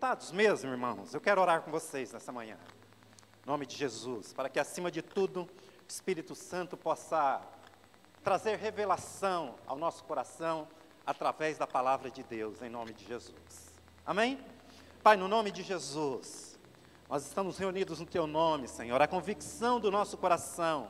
Sentados 0.00 0.32
mesmo, 0.32 0.70
irmãos, 0.70 1.12
eu 1.12 1.20
quero 1.20 1.42
orar 1.42 1.60
com 1.60 1.70
vocês 1.70 2.10
nessa 2.10 2.32
manhã. 2.32 2.56
Em 3.44 3.46
nome 3.46 3.66
de 3.66 3.76
Jesus, 3.76 4.32
para 4.32 4.48
que 4.48 4.58
acima 4.58 4.90
de 4.90 5.02
tudo, 5.02 5.42
o 5.42 5.48
Espírito 5.86 6.34
Santo 6.34 6.74
possa 6.74 7.42
trazer 8.24 8.56
revelação 8.56 9.56
ao 9.66 9.76
nosso 9.76 10.02
coração 10.04 10.66
através 11.04 11.58
da 11.58 11.66
palavra 11.66 12.10
de 12.10 12.22
Deus, 12.22 12.62
em 12.62 12.70
nome 12.70 12.94
de 12.94 13.04
Jesus. 13.04 13.74
Amém? 14.06 14.40
Pai, 15.02 15.18
no 15.18 15.28
nome 15.28 15.50
de 15.50 15.62
Jesus, 15.62 16.58
nós 17.06 17.26
estamos 17.26 17.58
reunidos 17.58 18.00
no 18.00 18.06
Teu 18.06 18.26
nome, 18.26 18.68
Senhor. 18.68 19.02
A 19.02 19.06
convicção 19.06 19.78
do 19.78 19.90
nosso 19.90 20.16
coração 20.16 20.88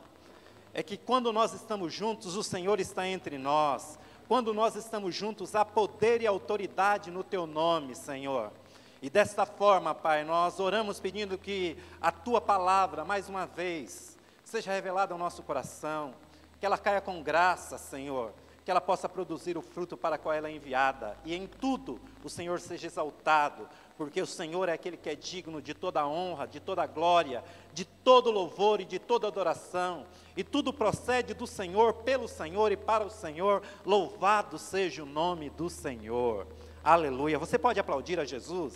é 0.73 0.81
que 0.81 0.95
quando 0.95 1.33
nós 1.33 1.51
estamos 1.51 1.93
juntos, 1.93 2.37
o 2.37 2.43
Senhor 2.43 2.79
está 2.79 3.05
entre 3.05 3.37
nós. 3.37 3.99
Quando 4.29 4.53
nós 4.53 4.77
estamos 4.77 5.13
juntos, 5.13 5.53
há 5.53 5.65
poder 5.65 6.21
e 6.21 6.27
autoridade 6.27 7.11
no 7.11 7.25
Teu 7.25 7.45
nome, 7.45 7.93
Senhor. 7.93 8.53
E 9.01 9.09
desta 9.09 9.47
forma, 9.47 9.95
Pai, 9.95 10.23
nós 10.23 10.59
oramos 10.59 10.99
pedindo 10.99 11.35
que 11.35 11.75
a 11.99 12.11
Tua 12.11 12.39
palavra, 12.39 13.03
mais 13.03 13.27
uma 13.27 13.47
vez, 13.47 14.15
seja 14.45 14.71
revelada 14.71 15.11
ao 15.11 15.17
nosso 15.17 15.41
coração, 15.41 16.13
que 16.59 16.65
ela 16.67 16.77
caia 16.77 17.01
com 17.01 17.23
graça, 17.23 17.79
Senhor, 17.79 18.31
que 18.63 18.69
ela 18.69 18.79
possa 18.79 19.09
produzir 19.09 19.57
o 19.57 19.61
fruto 19.63 19.97
para 19.97 20.19
qual 20.19 20.35
ela 20.35 20.49
é 20.49 20.51
enviada, 20.51 21.17
e 21.25 21.33
em 21.33 21.47
tudo 21.47 21.99
o 22.23 22.29
Senhor 22.29 22.59
seja 22.59 22.85
exaltado, 22.85 23.67
porque 23.97 24.21
o 24.21 24.27
Senhor 24.27 24.69
é 24.69 24.73
aquele 24.73 24.97
que 24.97 25.09
é 25.09 25.15
digno 25.15 25.63
de 25.63 25.73
toda 25.73 26.05
honra, 26.05 26.47
de 26.47 26.59
toda 26.59 26.85
glória, 26.85 27.43
de 27.73 27.85
todo 27.85 28.29
louvor 28.29 28.81
e 28.81 28.85
de 28.85 28.99
toda 28.99 29.27
adoração, 29.27 30.05
e 30.37 30.43
tudo 30.43 30.71
procede 30.71 31.33
do 31.33 31.47
Senhor, 31.47 31.93
pelo 31.95 32.27
Senhor 32.27 32.71
e 32.71 32.77
para 32.77 33.03
o 33.03 33.09
Senhor, 33.09 33.63
louvado 33.83 34.59
seja 34.59 35.01
o 35.01 35.07
nome 35.07 35.49
do 35.49 35.71
Senhor. 35.71 36.45
Aleluia. 36.83 37.37
Você 37.37 37.59
pode 37.59 37.79
aplaudir 37.79 38.19
a 38.19 38.25
Jesus? 38.25 38.73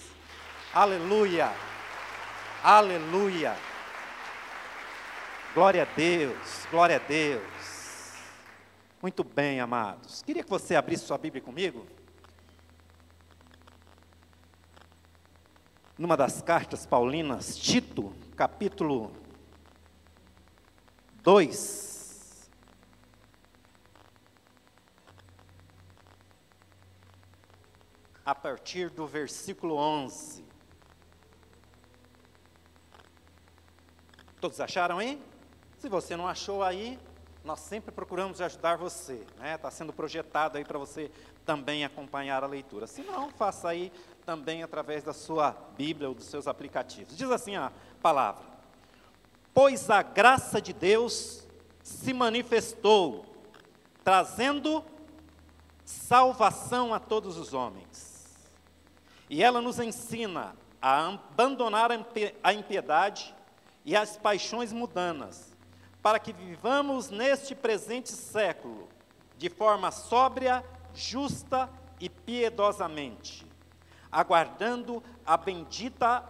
Aleluia. 0.74 1.52
Aleluia. 2.64 3.56
Glória 5.56 5.84
a 5.84 5.96
Deus, 5.96 6.68
glória 6.70 6.98
a 6.98 7.00
Deus. 7.00 7.44
Muito 9.02 9.24
bem, 9.24 9.60
amados. 9.60 10.22
Queria 10.22 10.44
que 10.44 10.50
você 10.50 10.76
abrisse 10.76 11.06
sua 11.06 11.18
Bíblia 11.18 11.42
comigo. 11.42 11.88
Numa 15.98 16.18
das 16.18 16.42
cartas 16.42 16.86
paulinas, 16.86 17.58
Tito, 17.58 18.14
capítulo 18.36 19.14
2. 21.24 21.95
A 28.26 28.34
partir 28.34 28.90
do 28.90 29.06
versículo 29.06 29.76
11. 29.76 30.44
Todos 34.42 34.60
acharam 34.60 34.98
aí? 34.98 35.22
Se 35.78 35.88
você 35.88 36.18
não 36.18 36.28
achou 36.28 36.64
aí, 36.64 37.00
nós 37.44 37.60
sempre 37.60 37.92
procuramos 37.92 38.42
ajudar 38.42 38.78
você, 38.78 39.24
né? 39.38 39.54
Está 39.54 39.70
sendo 39.70 39.94
projetado 39.94 40.58
aí 40.58 40.66
para 40.66 40.80
você 40.80 41.12
também 41.46 41.86
acompanhar 41.86 42.44
a 42.44 42.48
leitura. 42.48 42.88
Se 42.88 43.04
não, 43.04 43.30
faça 43.30 43.70
aí 43.70 43.92
também 44.26 44.64
através 44.64 45.04
da 45.04 45.14
sua 45.14 45.56
Bíblia 45.78 46.10
ou 46.10 46.16
dos 46.16 46.26
seus 46.26 46.48
aplicativos. 46.48 47.16
Diz 47.16 47.30
assim 47.30 47.56
a 47.56 47.72
palavra: 48.02 48.44
Pois 49.54 49.90
a 49.92 50.02
graça 50.02 50.60
de 50.60 50.74
Deus 50.74 51.46
se 51.84 52.12
manifestou, 52.12 53.24
trazendo 54.04 54.84
salvação 55.86 56.94
a 56.94 57.00
todos 57.00 57.38
os 57.38 57.54
homens. 57.54 58.05
E 59.30 59.44
ela 59.44 59.62
nos 59.62 59.80
ensina 59.80 60.56
a 60.82 61.08
abandonar 61.08 61.90
a 62.44 62.54
impiedade 62.54 63.34
e 63.84 63.96
as 63.96 64.18
paixões 64.18 64.72
mudanas 64.72 65.56
para 66.06 66.20
que 66.20 66.32
vivamos 66.32 67.10
neste 67.10 67.56
presente 67.56 68.12
século 68.12 68.88
de 69.40 69.50
forma 69.50 69.90
sóbria, 69.90 70.64
justa 70.94 71.68
e 72.00 72.08
piedosamente, 72.10 73.44
aguardando 74.12 75.02
a 75.26 75.36
bendita 75.36 76.24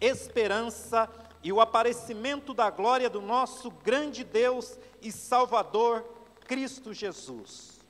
esperança 0.00 1.10
e 1.42 1.52
o 1.52 1.60
aparecimento 1.60 2.54
da 2.54 2.70
glória 2.70 3.10
do 3.10 3.20
nosso 3.20 3.70
grande 3.70 4.24
Deus 4.24 4.78
e 5.02 5.12
Salvador, 5.12 6.04
Cristo 6.46 6.94
Jesus, 6.94 7.80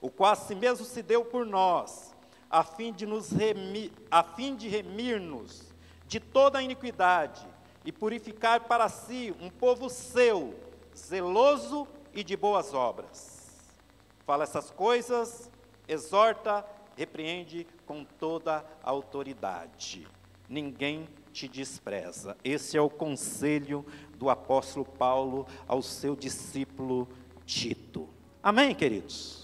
o 0.00 0.10
qual 0.10 0.32
assim 0.32 0.54
mesmo 0.54 0.84
se 0.84 1.02
deu 1.02 1.24
por 1.24 1.46
nós, 1.46 2.13
a 2.54 2.62
fim 2.62 2.92
de 2.92 3.04
nos 3.04 3.32
remir, 3.32 3.90
a 4.08 4.22
fim 4.22 4.54
de 4.54 4.68
remir-nos 4.68 5.74
de 6.06 6.20
toda 6.20 6.60
a 6.60 6.62
iniquidade 6.62 7.44
e 7.84 7.90
purificar 7.90 8.60
para 8.60 8.88
si 8.88 9.34
um 9.40 9.50
povo 9.50 9.90
seu, 9.90 10.54
zeloso 10.96 11.84
e 12.12 12.22
de 12.22 12.36
boas 12.36 12.72
obras. 12.72 13.74
Fala 14.24 14.44
essas 14.44 14.70
coisas, 14.70 15.50
exorta, 15.88 16.64
repreende 16.96 17.66
com 17.86 18.04
toda 18.04 18.64
a 18.84 18.90
autoridade. 18.90 20.06
Ninguém 20.48 21.08
te 21.32 21.48
despreza. 21.48 22.36
Esse 22.44 22.76
é 22.76 22.80
o 22.80 22.88
conselho 22.88 23.84
do 24.16 24.30
apóstolo 24.30 24.84
Paulo 24.84 25.44
ao 25.66 25.82
seu 25.82 26.14
discípulo 26.14 27.08
Tito. 27.44 28.08
Amém, 28.40 28.76
queridos? 28.76 29.43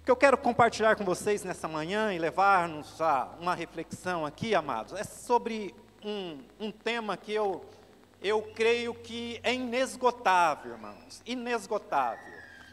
O 0.00 0.04
que 0.04 0.10
eu 0.10 0.16
quero 0.16 0.38
compartilhar 0.38 0.96
com 0.96 1.04
vocês 1.04 1.44
nessa 1.44 1.68
manhã 1.68 2.12
e 2.14 2.18
levar-nos 2.18 3.00
a 3.02 3.28
uma 3.38 3.54
reflexão 3.54 4.24
aqui, 4.24 4.54
amados, 4.54 4.94
é 4.94 5.04
sobre 5.04 5.74
um, 6.02 6.38
um 6.58 6.72
tema 6.72 7.18
que 7.18 7.32
eu 7.32 7.62
eu 8.22 8.42
creio 8.54 8.94
que 8.94 9.40
é 9.42 9.54
inesgotável, 9.54 10.72
irmãos, 10.72 11.22
inesgotável. 11.26 12.32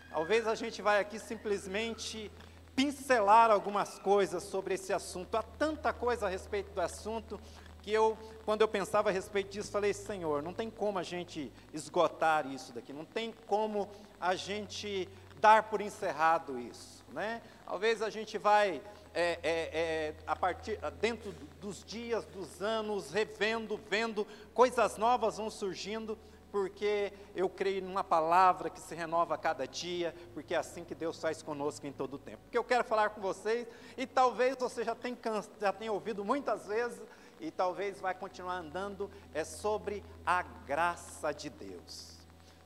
Talvez 0.10 0.48
a 0.48 0.56
gente 0.56 0.82
vai 0.82 1.00
aqui 1.00 1.20
simplesmente 1.20 2.32
pincelar 2.76 3.52
algumas 3.52 4.00
coisas 4.00 4.44
sobre 4.44 4.76
esse 4.76 4.94
assunto. 4.94 5.36
Há 5.36 5.44
tanta 5.44 5.92
coisa 5.92 6.28
a 6.28 6.30
respeito 6.30 6.72
do 6.74 6.82
assunto 6.82 7.40
que 7.82 7.92
eu, 7.92 8.18
quando 8.46 8.62
eu 8.62 8.68
pensava 8.68 9.10
a 9.10 9.12
respeito 9.12 9.52
disso, 9.52 9.72
falei, 9.72 9.94
Senhor, 9.94 10.42
não 10.42 10.54
tem 10.54 10.70
como 10.70 10.98
a 11.00 11.04
gente 11.04 11.52
esgotar 11.74 12.48
isso 12.48 12.74
daqui, 12.74 12.92
não 12.92 13.06
tem 13.06 13.34
como 13.48 13.90
a 14.20 14.36
gente 14.36 15.08
dar 15.40 15.64
por 15.64 15.82
encerrado 15.82 16.60
isso, 16.60 16.97
né? 17.10 17.42
Talvez 17.66 18.02
a 18.02 18.10
gente 18.10 18.38
vai 18.38 18.82
é, 19.14 19.40
é, 19.42 19.50
é, 19.74 20.16
a 20.28 20.36
partir, 20.36 20.80
dentro 21.02 21.34
dos 21.60 21.84
dias, 21.84 22.26
dos 22.26 22.62
anos, 22.62 23.12
revendo, 23.12 23.80
vendo, 23.90 24.28
coisas 24.54 24.98
novas 24.98 25.38
vão 25.38 25.50
surgindo, 25.50 26.18
porque 26.52 27.12
eu 27.36 27.50
creio 27.50 27.84
numa 27.84 28.04
palavra 28.04 28.70
que 28.70 28.80
se 28.80 28.94
renova 28.94 29.36
a 29.36 29.38
cada 29.38 29.68
dia, 29.68 30.14
porque 30.34 30.54
é 30.54 30.58
assim 30.58 30.84
que 30.84 30.94
Deus 30.94 31.20
faz 31.20 31.42
conosco 31.42 31.86
em 31.88 31.92
todo 31.92 32.14
o 32.14 32.20
tempo. 32.20 32.40
Porque 32.44 32.58
eu 32.58 32.64
quero 32.64 32.84
falar 32.84 33.10
com 33.10 33.20
vocês, 33.20 33.68
e 33.98 34.06
talvez 34.06 34.56
você 34.58 34.84
já 34.84 34.94
tenha, 34.94 35.18
já 35.60 35.74
ouvido 35.92 36.24
muitas 36.24 36.68
vezes, 36.68 37.02
e 37.40 37.52
talvez 37.52 38.00
vai 38.00 38.14
continuar 38.14 38.58
andando, 38.58 39.10
é 39.34 39.44
sobre 39.44 40.04
a 40.26 40.42
graça 40.42 41.32
de 41.32 41.50
Deus. 41.50 42.18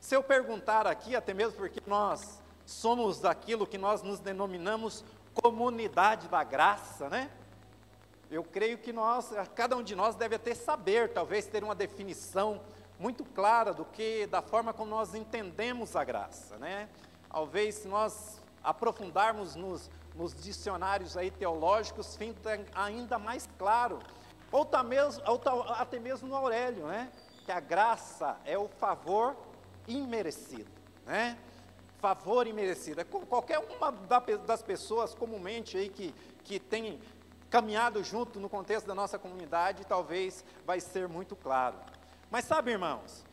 Se 0.02 0.16
eu 0.16 0.24
perguntar 0.24 0.88
aqui, 0.88 1.16
até 1.16 1.34
mesmo 1.34 1.58
porque 1.58 1.82
nós 1.86 2.41
somos 2.72 3.20
daquilo 3.20 3.68
que 3.68 3.78
nós 3.78 4.02
nos 4.02 4.20
denominamos 4.20 5.04
comunidade 5.34 6.28
da 6.28 6.44
graça, 6.44 7.10
né? 7.10 7.30
Eu 8.30 8.44
creio 8.44 8.78
que 8.78 8.94
nós, 8.94 9.32
cada 9.54 9.76
um 9.76 9.84
de 9.84 9.94
nós 9.94 10.16
deve 10.16 10.36
até 10.36 10.56
saber, 10.56 11.12
talvez 11.12 11.46
ter 11.46 11.64
uma 11.64 11.76
definição 11.76 12.62
muito 12.98 13.26
clara 13.26 13.74
do 13.74 13.84
que, 13.84 14.26
da 14.28 14.42
forma 14.42 14.74
como 14.74 14.90
nós 14.90 15.14
entendemos 15.14 15.96
a 15.96 16.04
graça, 16.04 16.58
né? 16.58 16.88
Talvez 17.30 17.76
se 17.76 17.88
nós 17.88 18.42
aprofundarmos 18.64 19.56
nos, 19.56 19.90
nos 20.16 20.34
dicionários 20.34 21.18
aí 21.18 21.30
teológicos, 21.30 22.16
fica 22.16 22.64
ainda 22.74 23.20
mais 23.20 23.50
claro. 23.58 24.00
Ou, 24.52 24.66
tá 24.66 24.84
mesmo, 24.84 25.22
ou 25.28 25.38
tá, 25.38 25.52
até 25.74 26.00
mesmo 26.00 26.28
no 26.28 26.36
Aurélio, 26.36 26.88
né? 26.88 27.12
Que 27.46 27.52
a 27.52 27.60
graça 27.60 28.38
é 28.46 28.58
o 28.58 28.68
favor 28.68 29.36
imerecido, 29.88 30.72
né? 31.06 31.38
Favor 32.02 32.48
imerecido. 32.48 33.00
É 33.00 33.04
qualquer 33.04 33.60
uma 33.60 33.92
das 34.46 34.64
pessoas 34.64 35.14
comumente 35.14 35.78
aí 35.78 35.88
que, 35.88 36.14
que 36.44 36.60
tem 36.60 37.00
caminhado 37.50 38.04
junto 38.04 38.40
no 38.40 38.50
contexto 38.50 38.88
da 38.88 38.96
nossa 38.96 39.20
comunidade, 39.20 39.86
talvez 39.86 40.44
vai 40.66 40.80
ser 40.80 41.08
muito 41.08 41.36
claro. 41.36 41.78
Mas 42.30 42.46
sabe, 42.46 42.72
irmãos, 42.72 43.24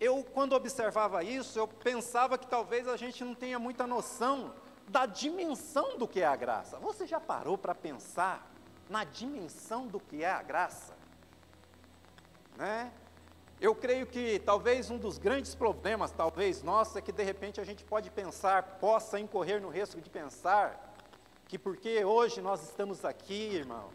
eu 0.00 0.24
quando 0.24 0.54
observava 0.54 1.22
isso, 1.22 1.58
eu 1.58 1.68
pensava 1.68 2.38
que 2.38 2.46
talvez 2.46 2.88
a 2.88 2.96
gente 2.96 3.22
não 3.22 3.34
tenha 3.34 3.58
muita 3.58 3.86
noção 3.86 4.54
da 4.88 5.04
dimensão 5.04 5.98
do 5.98 6.08
que 6.08 6.20
é 6.20 6.26
a 6.26 6.34
graça. 6.34 6.78
Você 6.78 7.06
já 7.06 7.20
parou 7.20 7.58
para 7.58 7.74
pensar 7.74 8.50
na 8.88 9.04
dimensão 9.04 9.86
do 9.86 10.00
que 10.00 10.24
é 10.24 10.30
a 10.30 10.42
graça? 10.42 10.94
Né? 12.56 12.90
Eu 13.60 13.74
creio 13.74 14.06
que 14.06 14.38
talvez 14.38 14.90
um 14.90 14.96
dos 14.96 15.18
grandes 15.18 15.54
problemas, 15.54 16.10
talvez 16.10 16.62
nosso, 16.62 16.96
é 16.96 17.02
que 17.02 17.12
de 17.12 17.22
repente 17.22 17.60
a 17.60 17.64
gente 17.64 17.84
pode 17.84 18.10
pensar, 18.10 18.78
possa 18.80 19.20
incorrer 19.20 19.60
no 19.60 19.68
risco 19.68 20.00
de 20.00 20.08
pensar, 20.08 20.96
que 21.46 21.58
porque 21.58 22.02
hoje 22.02 22.40
nós 22.40 22.62
estamos 22.62 23.04
aqui, 23.04 23.50
irmãos, 23.52 23.92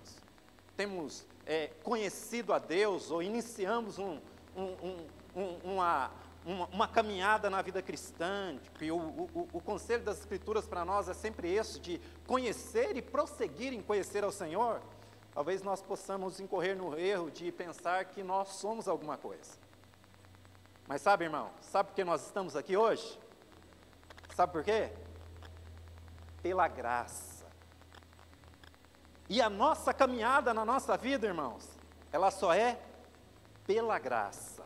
temos 0.77 1.25
é, 1.47 1.71
conhecido 1.81 2.53
a 2.53 2.59
Deus 2.59 3.09
ou 3.09 3.23
iniciamos 3.23 3.97
um, 3.97 4.19
um, 4.55 5.07
um, 5.35 5.57
uma, 5.63 6.11
uma, 6.45 6.65
uma, 6.67 6.87
caminhada 6.87 7.49
na 7.49 7.63
vida 7.63 7.81
cristã, 7.81 8.59
que 8.77 8.91
o, 8.91 8.97
o, 8.97 9.49
o 9.51 9.61
conselho 9.61 10.03
das 10.03 10.19
Escrituras 10.19 10.67
para 10.67 10.85
nós 10.85 11.09
é 11.09 11.13
sempre 11.15 11.51
esse, 11.51 11.79
de 11.79 11.99
conhecer 12.27 12.95
e 12.97 13.01
prosseguir 13.01 13.73
em 13.73 13.81
conhecer 13.81 14.23
ao 14.23 14.31
Senhor, 14.31 14.79
talvez 15.35 15.61
nós 15.61 15.81
possamos 15.81 16.39
incorrer 16.39 16.77
no 16.77 16.97
erro 16.97 17.29
de 17.29 17.51
pensar 17.51 18.05
que 18.05 18.23
nós 18.23 18.47
somos 18.53 18.87
alguma 18.87 19.17
coisa. 19.17 19.59
Mas 20.87 21.01
sabe, 21.01 21.25
irmão, 21.25 21.51
sabe 21.59 21.89
por 21.89 21.95
que 21.95 22.05
nós 22.05 22.25
estamos 22.25 22.55
aqui 22.55 22.77
hoje? 22.77 23.19
Sabe 24.33 24.53
por 24.53 24.63
quê? 24.63 24.93
Pela 26.41 26.69
graça. 26.69 27.45
E 29.27 29.41
a 29.41 29.49
nossa 29.49 29.93
caminhada 29.93 30.53
na 30.53 30.63
nossa 30.63 30.95
vida, 30.95 31.27
irmãos, 31.27 31.69
ela 32.13 32.31
só 32.31 32.53
é 32.53 32.79
pela 33.67 33.99
graça. 33.99 34.63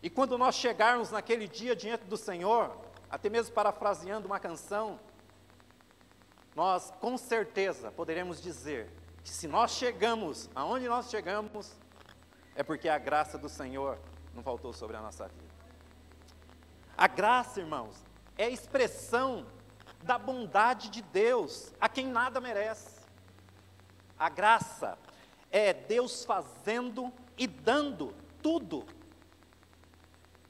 E 0.00 0.08
quando 0.08 0.38
nós 0.38 0.54
chegarmos 0.54 1.10
naquele 1.10 1.48
dia 1.48 1.74
diante 1.74 2.04
do 2.04 2.16
Senhor, 2.16 2.76
até 3.10 3.28
mesmo 3.28 3.52
parafraseando 3.52 4.28
uma 4.28 4.38
canção, 4.38 5.00
nós 6.54 6.92
com 7.00 7.16
certeza 7.16 7.90
poderemos 7.90 8.40
dizer 8.40 9.01
se 9.30 9.46
nós 9.46 9.72
chegamos 9.72 10.50
aonde 10.54 10.88
nós 10.88 11.10
chegamos, 11.10 11.76
é 12.54 12.62
porque 12.62 12.88
a 12.88 12.98
graça 12.98 13.38
do 13.38 13.48
Senhor 13.48 13.98
não 14.34 14.42
faltou 14.42 14.72
sobre 14.72 14.96
a 14.96 15.00
nossa 15.00 15.28
vida. 15.28 15.52
A 16.96 17.06
graça, 17.06 17.60
irmãos, 17.60 18.02
é 18.36 18.44
a 18.44 18.50
expressão 18.50 19.46
da 20.02 20.18
bondade 20.18 20.90
de 20.90 21.02
Deus 21.02 21.72
a 21.80 21.88
quem 21.88 22.06
nada 22.06 22.40
merece. 22.40 23.00
A 24.18 24.28
graça 24.28 24.98
é 25.50 25.72
Deus 25.72 26.24
fazendo 26.24 27.12
e 27.36 27.46
dando 27.46 28.14
tudo 28.42 28.84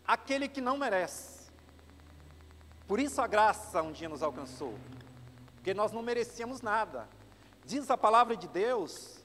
aquele 0.07 0.49
que 0.49 0.61
não 0.61 0.77
merece. 0.77 1.51
Por 2.87 3.01
isso 3.01 3.21
a 3.23 3.27
graça 3.27 3.83
um 3.83 3.93
dia 3.93 4.09
nos 4.09 4.23
alcançou, 4.23 4.75
porque 5.55 5.73
nós 5.73 5.93
não 5.93 6.03
merecíamos 6.03 6.61
nada. 6.61 7.09
Diz 7.65 7.91
a 7.91 7.97
palavra 7.97 8.37
de 8.37 8.49
Deus 8.49 9.23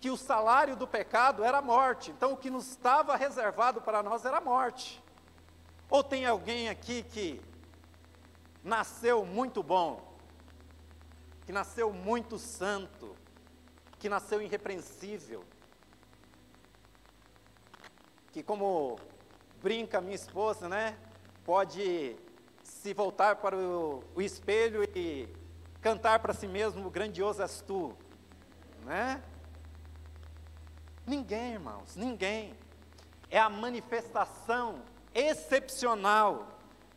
que 0.00 0.10
o 0.10 0.16
salário 0.16 0.76
do 0.76 0.86
pecado 0.86 1.42
era 1.42 1.58
a 1.58 1.62
morte, 1.62 2.10
então 2.10 2.32
o 2.32 2.36
que 2.36 2.50
nos 2.50 2.68
estava 2.68 3.16
reservado 3.16 3.80
para 3.80 4.02
nós 4.02 4.24
era 4.24 4.38
a 4.38 4.40
morte. 4.40 5.02
Ou 5.90 6.04
tem 6.04 6.24
alguém 6.24 6.68
aqui 6.68 7.02
que 7.02 7.40
nasceu 8.62 9.24
muito 9.24 9.62
bom, 9.62 10.16
que 11.46 11.52
nasceu 11.52 11.92
muito 11.92 12.38
santo, 12.38 13.16
que 13.98 14.08
nasceu 14.08 14.40
irrepreensível, 14.40 15.42
que 18.30 18.42
como 18.42 18.98
brinca 19.60 20.00
minha 20.00 20.14
esposa, 20.14 20.68
né? 20.68 20.96
Pode 21.44 22.16
se 22.62 22.92
voltar 22.94 23.36
para 23.36 23.56
o, 23.56 24.04
o 24.14 24.22
espelho 24.22 24.84
e 24.94 25.28
cantar 25.80 26.18
para 26.20 26.34
si 26.34 26.46
mesmo, 26.46 26.90
grandioso 26.90 27.42
és 27.42 27.60
tu, 27.60 27.96
né? 28.84 29.22
Ninguém, 31.06 31.54
irmãos, 31.54 31.96
ninguém. 31.96 32.54
É 33.30 33.38
a 33.38 33.48
manifestação 33.48 34.82
excepcional 35.14 36.48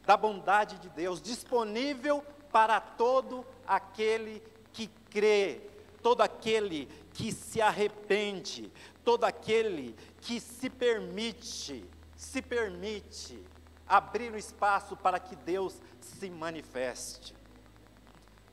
da 0.05 0.17
bondade 0.17 0.79
de 0.79 0.89
Deus, 0.89 1.21
disponível 1.21 2.23
para 2.51 2.79
todo 2.79 3.45
aquele 3.65 4.41
que 4.73 4.87
crê, 5.09 5.61
todo 6.01 6.21
aquele 6.21 6.87
que 7.13 7.31
se 7.31 7.61
arrepende, 7.61 8.71
todo 9.03 9.23
aquele 9.23 9.95
que 10.21 10.39
se 10.39 10.69
permite 10.69 11.85
se 12.21 12.39
permite 12.39 13.43
abrir 13.87 14.31
o 14.31 14.37
espaço 14.37 14.95
para 14.95 15.19
que 15.19 15.35
Deus 15.35 15.81
se 15.99 16.29
manifeste. 16.29 17.33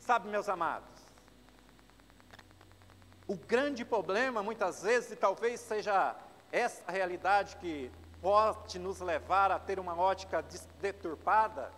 Sabe, 0.08 0.26
meus 0.30 0.48
amados, 0.48 0.88
o 3.26 3.36
grande 3.36 3.84
problema, 3.84 4.42
muitas 4.42 4.82
vezes, 4.82 5.10
e 5.12 5.16
talvez 5.16 5.60
seja 5.60 6.16
essa 6.50 6.90
realidade 6.90 7.56
que 7.56 7.92
pode 8.22 8.78
nos 8.78 9.00
levar 9.00 9.50
a 9.50 9.58
ter 9.58 9.78
uma 9.78 9.94
ótica 9.94 10.42
deturpada, 10.80 11.70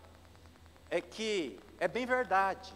é 0.89 1.01
que 1.01 1.59
é 1.81 1.89
bem 1.89 2.07
verdade, 2.07 2.73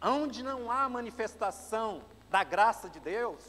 onde 0.00 0.42
não 0.42 0.70
há 0.70 0.88
manifestação 0.88 2.00
da 2.30 2.42
graça 2.42 2.88
de 2.88 2.98
Deus, 2.98 3.44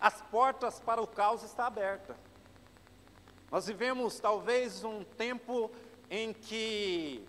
as 0.00 0.20
portas 0.20 0.80
para 0.80 1.00
o 1.00 1.06
caos 1.06 1.44
estão 1.44 1.64
abertas. 1.64 2.16
Nós 3.52 3.68
vivemos 3.68 4.18
talvez 4.18 4.82
um 4.82 5.04
tempo 5.04 5.70
em 6.10 6.32
que 6.32 7.24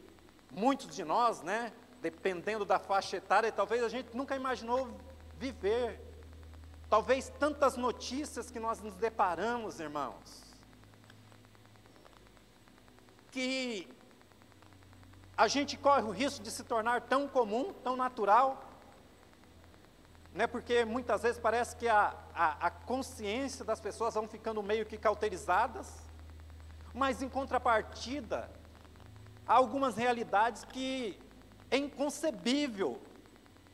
muitos 0.50 0.96
de 0.96 1.06
nós, 1.06 1.44
né, 1.44 1.72
dependendo 2.02 2.66
da 2.66 2.80
faixa 2.80 3.18
etária, 3.18 3.52
talvez 3.52 3.84
a 3.84 3.90
gente 3.90 4.16
nunca 4.16 4.36
imaginou 4.36 4.90
viver. 5.38 6.02
Talvez 6.90 7.30
tantas 7.38 7.76
notícias 7.76 8.50
que 8.50 8.60
nós 8.60 8.82
nos 8.82 8.96
deparamos, 8.96 9.80
irmãos, 9.80 10.44
que 13.30 13.88
a 15.36 15.48
gente 15.48 15.78
corre 15.78 16.04
o 16.04 16.12
risco 16.12 16.42
de 16.42 16.50
se 16.50 16.64
tornar 16.64 17.02
tão 17.02 17.28
comum, 17.28 17.74
tão 17.84 17.96
natural, 17.96 18.64
né, 20.34 20.48
porque 20.48 20.86
muitas 20.86 21.24
vezes 21.24 21.40
parece 21.40 21.76
que 21.76 21.88
a, 21.88 22.16
a, 22.34 22.68
a 22.68 22.72
consciência 22.72 23.66
das 23.66 23.80
pessoas 23.80 24.14
vão 24.14 24.28
ficando 24.28 24.64
meio 24.64 24.86
que 24.86 24.98
cauterizadas, 24.98 25.94
mas 26.94 27.22
em 27.22 27.30
contrapartida, 27.30 28.50
há 29.46 29.54
algumas 29.56 29.98
realidades 29.98 30.64
que 30.64 31.20
é 31.70 31.78
inconcebível, 31.78 33.02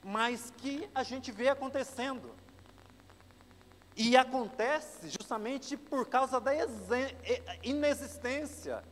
mas 0.03 0.51
que 0.57 0.89
a 0.93 1.03
gente 1.03 1.31
vê 1.31 1.49
acontecendo. 1.49 2.33
E 3.95 4.17
acontece 4.17 5.09
justamente 5.09 5.77
por 5.77 6.07
causa 6.07 6.39
da 6.39 6.51
inexistência 7.61 8.83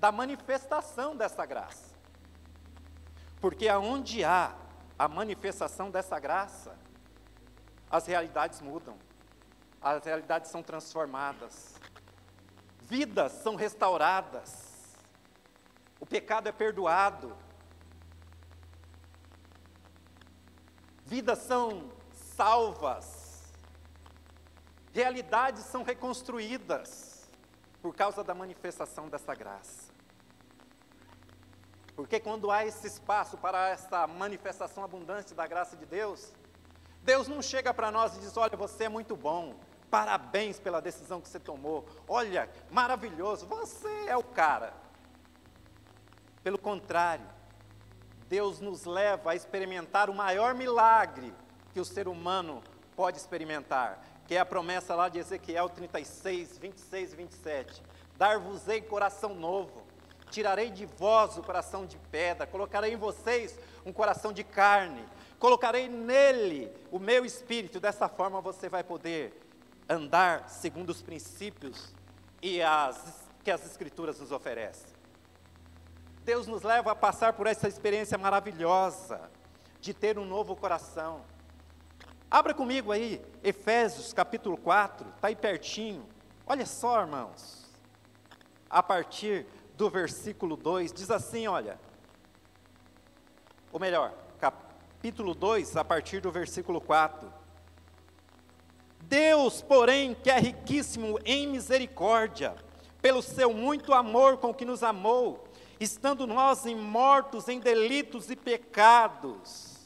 da 0.00 0.10
manifestação 0.10 1.16
dessa 1.16 1.46
graça. 1.46 1.96
Porque 3.40 3.68
aonde 3.68 4.24
há 4.24 4.54
a 4.98 5.06
manifestação 5.06 5.90
dessa 5.90 6.18
graça, 6.18 6.76
as 7.88 8.06
realidades 8.06 8.60
mudam, 8.60 8.96
as 9.80 10.04
realidades 10.04 10.50
são 10.50 10.60
transformadas, 10.60 11.76
vidas 12.82 13.30
são 13.32 13.54
restauradas, 13.54 14.96
o 16.00 16.06
pecado 16.06 16.48
é 16.48 16.52
perdoado, 16.52 17.36
vidas 21.08 21.38
são 21.38 21.90
salvas, 22.12 23.42
realidades 24.92 25.64
são 25.64 25.82
reconstruídas 25.82 27.28
por 27.82 27.94
causa 27.94 28.22
da 28.22 28.34
manifestação 28.34 29.08
dessa 29.08 29.34
graça. 29.34 29.88
Porque 31.96 32.20
quando 32.20 32.50
há 32.50 32.64
esse 32.64 32.86
espaço 32.86 33.36
para 33.36 33.70
essa 33.70 34.06
manifestação 34.06 34.84
abundante 34.84 35.34
da 35.34 35.46
graça 35.46 35.76
de 35.76 35.84
Deus, 35.84 36.32
Deus 37.02 37.26
não 37.26 37.42
chega 37.42 37.74
para 37.74 37.90
nós 37.90 38.16
e 38.16 38.20
diz: 38.20 38.36
Olha, 38.36 38.56
você 38.56 38.84
é 38.84 38.88
muito 38.88 39.16
bom, 39.16 39.58
Parabéns 39.90 40.60
pela 40.60 40.82
decisão 40.82 41.20
que 41.20 41.28
você 41.28 41.40
tomou. 41.40 41.86
Olha, 42.06 42.48
maravilhoso, 42.70 43.46
você 43.46 43.88
é 44.06 44.16
o 44.16 44.22
cara. 44.22 44.74
Pelo 46.42 46.58
contrário, 46.58 47.26
Deus 48.28 48.60
nos 48.60 48.84
leva 48.84 49.30
a 49.30 49.34
experimentar 49.34 50.10
o 50.10 50.14
maior 50.14 50.54
milagre 50.54 51.32
que 51.72 51.80
o 51.80 51.84
ser 51.84 52.08
humano 52.08 52.62
pode 52.94 53.16
experimentar, 53.16 54.04
que 54.26 54.34
é 54.34 54.40
a 54.40 54.44
promessa 54.44 54.94
lá 54.94 55.08
de 55.08 55.18
Ezequiel 55.18 55.68
36, 55.68 56.58
26 56.58 57.12
e 57.12 57.16
27. 57.16 57.82
Dar-vos-ei 58.16 58.82
coração 58.82 59.34
novo, 59.34 59.82
tirarei 60.30 60.70
de 60.70 60.84
vós 60.84 61.38
o 61.38 61.42
coração 61.42 61.86
de 61.86 61.96
pedra, 62.10 62.46
colocarei 62.46 62.92
em 62.92 62.96
vocês 62.96 63.58
um 63.86 63.92
coração 63.92 64.32
de 64.32 64.44
carne, 64.44 65.02
colocarei 65.38 65.88
nele 65.88 66.70
o 66.90 66.98
meu 66.98 67.24
espírito, 67.24 67.80
dessa 67.80 68.08
forma 68.08 68.40
você 68.40 68.68
vai 68.68 68.84
poder 68.84 69.32
andar 69.88 70.50
segundo 70.50 70.90
os 70.90 71.00
princípios 71.00 71.94
e 72.42 72.60
as, 72.60 73.24
que 73.42 73.50
as 73.50 73.64
Escrituras 73.64 74.20
nos 74.20 74.32
oferecem. 74.32 74.97
Deus 76.28 76.46
nos 76.46 76.62
leva 76.62 76.92
a 76.92 76.94
passar 76.94 77.32
por 77.32 77.46
essa 77.46 77.66
experiência 77.66 78.18
maravilhosa 78.18 79.30
de 79.80 79.94
ter 79.94 80.18
um 80.18 80.26
novo 80.26 80.54
coração. 80.54 81.22
Abra 82.30 82.52
comigo 82.52 82.92
aí, 82.92 83.18
Efésios 83.42 84.12
capítulo 84.12 84.58
4, 84.58 85.08
está 85.08 85.28
aí 85.28 85.34
pertinho. 85.34 86.06
Olha 86.46 86.66
só, 86.66 87.00
irmãos. 87.00 87.72
A 88.68 88.82
partir 88.82 89.46
do 89.74 89.88
versículo 89.88 90.54
2, 90.54 90.92
diz 90.92 91.10
assim: 91.10 91.46
olha. 91.46 91.80
Ou 93.72 93.80
melhor, 93.80 94.12
capítulo 94.38 95.34
2, 95.34 95.78
a 95.78 95.82
partir 95.82 96.20
do 96.20 96.30
versículo 96.30 96.78
4. 96.78 97.32
Deus, 99.00 99.62
porém, 99.62 100.12
que 100.12 100.30
é 100.30 100.38
riquíssimo 100.38 101.18
em 101.24 101.46
misericórdia, 101.46 102.54
pelo 103.00 103.22
seu 103.22 103.54
muito 103.54 103.94
amor 103.94 104.36
com 104.36 104.52
que 104.52 104.66
nos 104.66 104.82
amou, 104.82 105.47
estando 105.80 106.26
nós 106.26 106.64
mortos 106.64 107.48
em 107.48 107.60
delitos 107.60 108.30
e 108.30 108.36
pecados, 108.36 109.76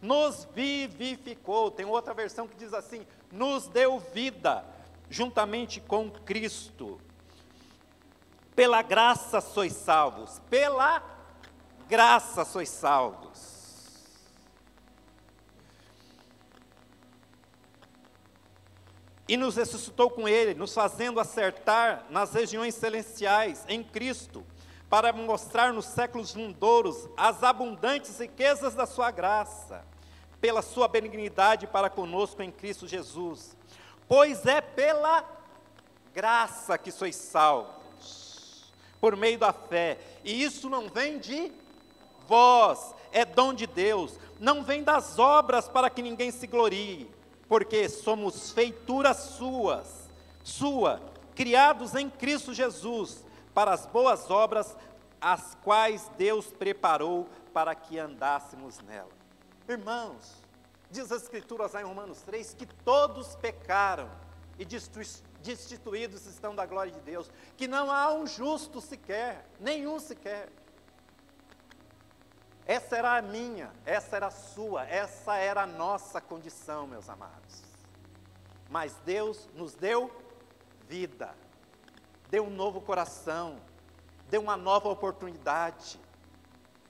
nos 0.00 0.46
vivificou. 0.54 1.70
Tem 1.70 1.86
outra 1.86 2.14
versão 2.14 2.46
que 2.46 2.56
diz 2.56 2.72
assim: 2.72 3.06
nos 3.30 3.68
deu 3.68 3.98
vida, 3.98 4.64
juntamente 5.10 5.80
com 5.80 6.10
Cristo. 6.10 7.00
Pela 8.54 8.82
graça 8.82 9.40
sois 9.40 9.72
salvos, 9.72 10.40
pela 10.48 11.02
graça 11.88 12.44
sois 12.44 12.68
salvos. 12.68 13.54
E 19.26 19.36
nos 19.36 19.56
ressuscitou 19.56 20.10
com 20.10 20.28
Ele, 20.28 20.54
nos 20.54 20.74
fazendo 20.74 21.18
acertar 21.18 22.04
nas 22.10 22.34
regiões 22.34 22.74
celestiais, 22.74 23.64
em 23.66 23.82
Cristo, 23.82 24.44
para 24.94 25.12
mostrar 25.12 25.72
nos 25.72 25.86
séculos 25.86 26.32
vindouros 26.32 27.08
as 27.16 27.42
abundantes 27.42 28.16
riquezas 28.20 28.76
da 28.76 28.86
Sua 28.86 29.10
graça, 29.10 29.84
pela 30.40 30.62
Sua 30.62 30.86
benignidade 30.86 31.66
para 31.66 31.90
conosco 31.90 32.40
em 32.44 32.52
Cristo 32.52 32.86
Jesus. 32.86 33.56
Pois 34.06 34.46
é 34.46 34.60
pela 34.60 35.28
graça 36.14 36.78
que 36.78 36.92
sois 36.92 37.16
salvos, 37.16 38.72
por 39.00 39.16
meio 39.16 39.36
da 39.36 39.52
fé, 39.52 39.98
e 40.22 40.44
isso 40.44 40.70
não 40.70 40.88
vem 40.88 41.18
de 41.18 41.50
vós, 42.28 42.94
é 43.10 43.24
dom 43.24 43.52
de 43.52 43.66
Deus, 43.66 44.16
não 44.38 44.62
vem 44.62 44.84
das 44.84 45.18
obras 45.18 45.68
para 45.68 45.90
que 45.90 46.02
ninguém 46.02 46.30
se 46.30 46.46
glorie 46.46 47.10
porque 47.48 47.88
somos 47.88 48.52
feituras 48.52 49.16
suas, 49.16 50.08
sua, 50.44 51.02
criados 51.34 51.96
em 51.96 52.08
Cristo 52.08 52.54
Jesus, 52.54 53.23
para 53.54 53.72
as 53.72 53.86
boas 53.86 54.30
obras, 54.30 54.76
as 55.20 55.54
quais 55.62 56.10
Deus 56.18 56.48
preparou 56.52 57.28
para 57.52 57.74
que 57.74 57.98
andássemos 57.98 58.78
nela. 58.80 59.12
Irmãos, 59.68 60.42
diz 60.90 61.10
as 61.10 61.22
Escrituras 61.22 61.72
lá 61.72 61.80
em 61.80 61.84
Romanos 61.84 62.20
3 62.22 62.52
que 62.54 62.66
todos 62.66 63.34
pecaram 63.36 64.10
e 64.58 64.64
destituídos 64.64 66.26
estão 66.26 66.54
da 66.54 66.66
glória 66.66 66.92
de 66.92 67.00
Deus, 67.00 67.30
que 67.56 67.66
não 67.66 67.90
há 67.90 68.12
um 68.12 68.26
justo 68.26 68.80
sequer, 68.80 69.46
nenhum 69.58 69.98
sequer. 69.98 70.50
Essa 72.66 72.96
era 72.96 73.16
a 73.16 73.22
minha, 73.22 73.70
essa 73.84 74.16
era 74.16 74.26
a 74.28 74.30
sua, 74.30 74.84
essa 74.86 75.36
era 75.36 75.62
a 75.62 75.66
nossa 75.66 76.20
condição, 76.20 76.86
meus 76.86 77.08
amados. 77.08 77.62
Mas 78.70 78.94
Deus 79.04 79.48
nos 79.54 79.74
deu 79.74 80.10
vida, 80.88 81.34
deu 82.34 82.44
um 82.44 82.50
novo 82.50 82.80
coração, 82.80 83.60
deu 84.28 84.40
uma 84.40 84.56
nova 84.56 84.88
oportunidade 84.88 86.00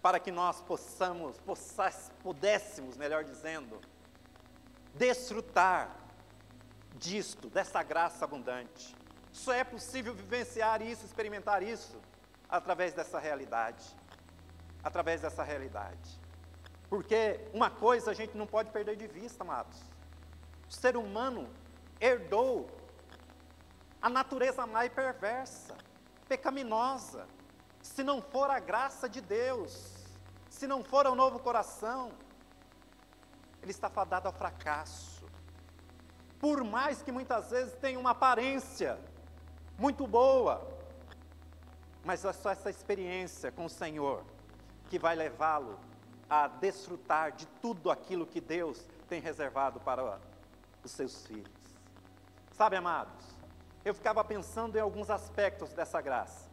para 0.00 0.18
que 0.18 0.30
nós 0.30 0.62
possamos, 0.62 1.38
possas, 1.40 2.10
pudéssemos, 2.22 2.96
melhor 2.96 3.24
dizendo, 3.24 3.78
desfrutar 4.94 5.94
disto, 6.94 7.50
dessa 7.50 7.82
graça 7.82 8.24
abundante. 8.24 8.96
Só 9.32 9.52
é 9.52 9.62
possível 9.62 10.14
vivenciar 10.14 10.80
isso, 10.80 11.04
experimentar 11.04 11.62
isso 11.62 12.00
através 12.48 12.94
dessa 12.94 13.18
realidade 13.18 13.84
através 14.82 15.20
dessa 15.20 15.42
realidade. 15.42 16.20
Porque 16.88 17.38
uma 17.52 17.68
coisa 17.68 18.12
a 18.12 18.14
gente 18.14 18.34
não 18.34 18.46
pode 18.46 18.70
perder 18.70 18.96
de 18.96 19.06
vista, 19.06 19.44
amados. 19.44 19.78
O 20.70 20.72
ser 20.72 20.96
humano 20.96 21.50
herdou 22.00 22.66
a 24.04 24.10
natureza 24.10 24.66
mais 24.66 24.92
perversa, 24.92 25.74
pecaminosa. 26.28 27.26
Se 27.80 28.02
não 28.02 28.20
for 28.20 28.50
a 28.50 28.60
graça 28.60 29.08
de 29.08 29.22
Deus, 29.22 29.94
se 30.50 30.66
não 30.66 30.84
for 30.84 31.06
o 31.06 31.14
novo 31.14 31.38
coração, 31.38 32.12
ele 33.62 33.70
está 33.70 33.88
fadado 33.88 34.28
ao 34.28 34.34
fracasso. 34.34 35.24
Por 36.38 36.62
mais 36.62 37.00
que 37.00 37.10
muitas 37.10 37.50
vezes 37.50 37.72
tenha 37.76 37.98
uma 37.98 38.10
aparência 38.10 39.00
muito 39.78 40.06
boa, 40.06 40.68
mas 42.04 42.26
é 42.26 42.32
só 42.34 42.50
essa 42.50 42.68
experiência 42.68 43.50
com 43.52 43.64
o 43.64 43.70
Senhor 43.70 44.22
que 44.90 44.98
vai 44.98 45.16
levá-lo 45.16 45.80
a 46.28 46.46
desfrutar 46.46 47.32
de 47.32 47.46
tudo 47.62 47.90
aquilo 47.90 48.26
que 48.26 48.42
Deus 48.42 48.86
tem 49.08 49.18
reservado 49.18 49.80
para 49.80 50.20
os 50.84 50.90
seus 50.90 51.26
filhos. 51.26 51.50
Sabe, 52.52 52.76
amados, 52.76 53.33
eu 53.84 53.94
ficava 53.94 54.24
pensando 54.24 54.76
em 54.76 54.80
alguns 54.80 55.10
aspectos 55.10 55.72
dessa 55.72 56.00
graça. 56.00 56.48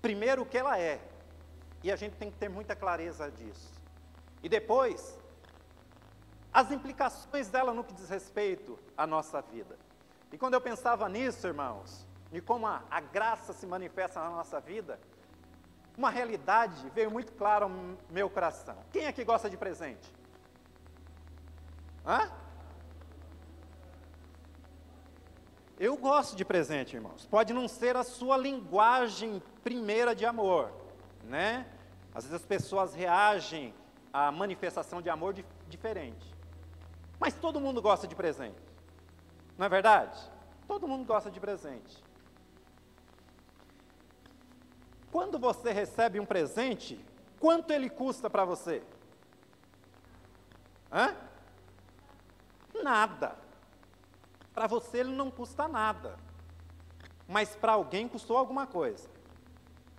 Primeiro, 0.00 0.42
o 0.42 0.46
que 0.46 0.58
ela 0.58 0.78
é, 0.78 1.00
e 1.82 1.92
a 1.92 1.96
gente 1.96 2.16
tem 2.16 2.30
que 2.30 2.38
ter 2.38 2.48
muita 2.48 2.74
clareza 2.74 3.30
disso. 3.30 3.72
E 4.42 4.48
depois, 4.48 5.18
as 6.52 6.70
implicações 6.70 7.48
dela 7.48 7.72
no 7.72 7.84
que 7.84 7.94
diz 7.94 8.08
respeito 8.08 8.78
à 8.96 9.06
nossa 9.06 9.40
vida. 9.40 9.78
E 10.32 10.38
quando 10.38 10.54
eu 10.54 10.60
pensava 10.60 11.08
nisso, 11.08 11.46
irmãos, 11.46 12.06
de 12.30 12.40
como 12.40 12.66
a, 12.66 12.82
a 12.90 13.00
graça 13.00 13.52
se 13.52 13.66
manifesta 13.66 14.20
na 14.20 14.30
nossa 14.30 14.58
vida, 14.60 14.98
uma 15.96 16.10
realidade 16.10 16.88
veio 16.90 17.10
muito 17.10 17.32
clara 17.32 17.64
ao 17.64 17.70
meu 18.10 18.30
coração. 18.30 18.76
Quem 18.90 19.04
é 19.04 19.12
que 19.12 19.24
gosta 19.24 19.50
de 19.50 19.56
presente? 19.56 20.10
Hã? 22.06 22.30
Eu 25.78 25.96
gosto 25.96 26.36
de 26.36 26.44
presente, 26.44 26.94
irmãos. 26.94 27.26
Pode 27.26 27.52
não 27.52 27.66
ser 27.66 27.96
a 27.96 28.04
sua 28.04 28.36
linguagem 28.36 29.42
primeira 29.64 30.14
de 30.14 30.24
amor, 30.24 30.72
né? 31.24 31.66
Às 32.14 32.24
vezes 32.24 32.40
as 32.40 32.46
pessoas 32.46 32.94
reagem 32.94 33.74
à 34.12 34.30
manifestação 34.30 35.00
de 35.00 35.08
amor 35.08 35.32
de, 35.32 35.44
diferente. 35.68 36.26
Mas 37.18 37.34
todo 37.34 37.60
mundo 37.60 37.80
gosta 37.80 38.06
de 38.06 38.14
presente. 38.14 38.60
Não 39.56 39.66
é 39.66 39.68
verdade? 39.68 40.18
Todo 40.66 40.86
mundo 40.88 41.04
gosta 41.06 41.30
de 41.30 41.40
presente. 41.40 42.02
Quando 45.10 45.38
você 45.38 45.72
recebe 45.72 46.18
um 46.18 46.26
presente, 46.26 47.04
quanto 47.38 47.70
ele 47.70 47.90
custa 47.90 48.30
para 48.30 48.44
você? 48.44 48.82
Hã? 50.90 51.14
Nada. 52.82 53.36
Para 54.54 54.66
você 54.66 54.98
ele 54.98 55.12
não 55.12 55.30
custa 55.30 55.66
nada. 55.66 56.16
Mas 57.28 57.56
para 57.56 57.72
alguém 57.72 58.08
custou 58.08 58.36
alguma 58.36 58.66
coisa. 58.66 59.08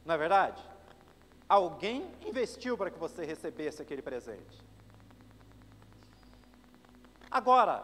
Não 0.05 0.15
é 0.15 0.17
verdade? 0.17 0.61
Alguém 1.47 2.11
investiu 2.25 2.77
para 2.77 2.91
que 2.91 2.99
você 2.99 3.25
recebesse 3.25 3.81
aquele 3.81 4.01
presente. 4.01 4.61
Agora, 7.29 7.83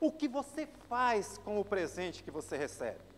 o 0.00 0.10
que 0.10 0.26
você 0.26 0.66
faz 0.88 1.38
com 1.38 1.60
o 1.60 1.64
presente 1.64 2.22
que 2.22 2.30
você 2.30 2.56
recebe? 2.56 3.08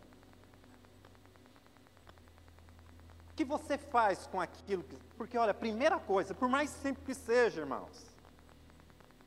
que 3.41 3.45
você 3.45 3.79
faz 3.79 4.27
com 4.27 4.39
aquilo? 4.39 4.83
Que, 4.83 4.97
porque, 5.17 5.39
olha, 5.39 5.55
primeira 5.55 5.99
coisa, 5.99 6.35
por 6.35 6.47
mais 6.47 6.69
simples 6.69 7.07
que 7.07 7.15
seja, 7.15 7.63
irmãos, 7.63 8.05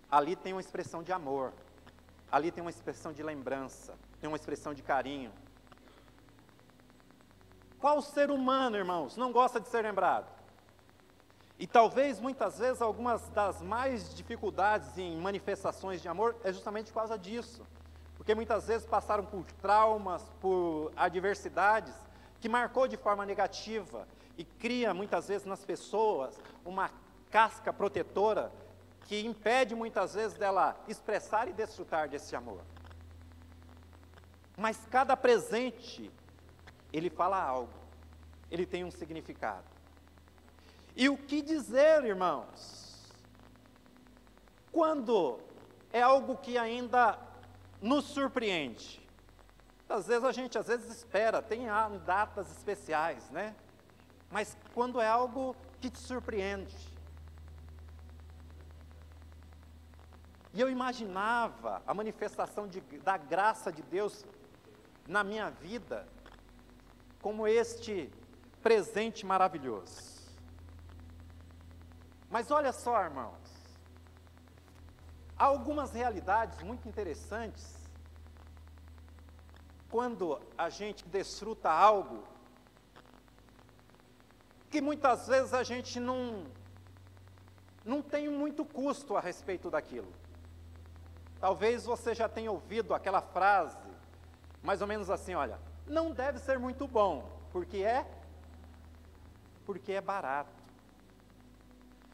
ali 0.08 0.36
tem 0.36 0.54
uma 0.54 0.62
expressão 0.62 1.02
de 1.02 1.12
amor, 1.12 1.52
ali 2.34 2.52
tem 2.52 2.64
uma 2.64 2.72
expressão 2.72 3.14
de 3.14 3.22
lembrança, 3.22 3.94
tem 4.20 4.28
uma 4.28 4.36
expressão 4.36 4.74
de 4.74 4.82
carinho. 4.82 5.32
Qual 7.80 8.02
ser 8.02 8.32
humano, 8.32 8.76
irmãos, 8.76 9.16
não 9.16 9.32
gosta 9.32 9.60
de 9.60 9.68
ser 9.68 9.84
lembrado? 9.84 10.26
E 11.60 11.68
talvez 11.68 12.20
muitas 12.20 12.58
vezes 12.58 12.82
algumas 12.82 13.30
das 13.30 13.62
mais 13.62 14.16
dificuldades 14.16 14.98
em 14.98 15.16
manifestações 15.16 16.02
de 16.02 16.08
amor 16.08 16.36
é 16.44 16.52
justamente 16.52 16.88
por 16.92 17.02
causa 17.02 17.20
disso. 17.20 17.62
Porque 18.16 18.34
muitas 18.34 18.66
vezes 18.66 18.88
passaram 18.88 19.24
por 19.24 19.46
traumas, 19.62 20.24
por 20.42 20.92
adversidades, 20.96 21.94
que 22.42 22.50
marcou 22.50 22.88
de 22.88 22.98
forma 22.98 23.28
negativa 23.28 24.08
e 24.40 24.44
cria 24.44 24.92
muitas 24.92 25.28
vezes 25.28 25.46
nas 25.46 25.64
pessoas 25.64 26.36
uma 26.66 26.90
casca 27.30 27.72
protetora 27.72 28.52
que 29.06 29.26
impede 29.26 29.76
muitas 29.76 30.14
vezes 30.14 30.38
dela 30.38 30.76
expressar 30.88 31.48
e 31.48 31.54
desfrutar 31.54 32.08
desse 32.10 32.36
amor. 32.36 32.62
Mas 34.58 34.86
cada 34.90 35.18
presente, 35.18 36.12
ele 36.92 37.10
fala 37.10 37.42
algo, 37.42 37.74
ele 38.50 38.66
tem 38.66 38.84
um 38.84 38.92
significado. 38.92 39.66
E 40.96 41.10
o 41.10 41.18
que 41.18 41.42
dizer, 41.42 42.06
irmãos? 42.06 43.12
Quando 44.72 45.40
é 45.92 46.02
algo 46.02 46.38
que 46.38 46.58
ainda 46.58 47.18
nos 47.82 48.06
surpreende, 48.06 49.02
às 49.90 50.08
vezes 50.08 50.24
a 50.24 50.32
gente 50.32 50.58
às 50.58 50.68
vezes 50.68 50.90
espera, 50.90 51.42
tem 51.42 51.66
datas 52.06 52.50
especiais, 52.52 53.30
né? 53.30 53.56
Mas 54.32 54.58
quando 54.74 55.00
é 55.00 55.08
algo 55.08 55.56
que 55.80 55.90
te 55.90 56.00
surpreende. 56.00 56.93
E 60.54 60.62
eu 60.62 60.70
imaginava 60.70 61.82
a 61.88 61.94
manifestação 61.94 62.68
de, 62.68 62.80
da 63.00 63.18
graça 63.18 63.72
de 63.72 63.82
Deus 63.82 64.24
na 65.08 65.24
minha 65.24 65.50
vida 65.50 66.08
como 67.22 67.48
este 67.48 68.12
presente 68.62 69.26
maravilhoso. 69.26 70.14
Mas 72.30 72.52
olha 72.52 72.72
só, 72.72 73.02
irmãos, 73.04 73.40
há 75.38 75.46
algumas 75.46 75.92
realidades 75.92 76.62
muito 76.62 76.88
interessantes 76.88 77.84
quando 79.90 80.40
a 80.58 80.70
gente 80.70 81.08
desfruta 81.08 81.70
algo 81.70 82.24
que 84.70 84.82
muitas 84.82 85.28
vezes 85.28 85.54
a 85.54 85.64
gente 85.64 86.00
não 86.00 86.46
não 87.86 88.02
tem 88.02 88.30
muito 88.30 88.64
custo 88.64 89.16
a 89.16 89.20
respeito 89.20 89.70
daquilo. 89.70 90.23
Talvez 91.44 91.84
você 91.84 92.16
já 92.16 92.30
tenha 92.30 92.50
ouvido 92.50 92.94
aquela 92.94 93.20
frase, 93.20 93.78
mais 94.62 94.80
ou 94.80 94.88
menos 94.88 95.10
assim, 95.10 95.36
olha, 95.36 95.60
não 95.86 96.14
deve 96.14 96.40
ser 96.40 96.58
muito 96.58 96.88
bom, 96.88 97.30
porque 97.52 97.80
é 97.80 98.06
porque 99.66 99.92
é 99.92 100.00
barato. 100.00 100.54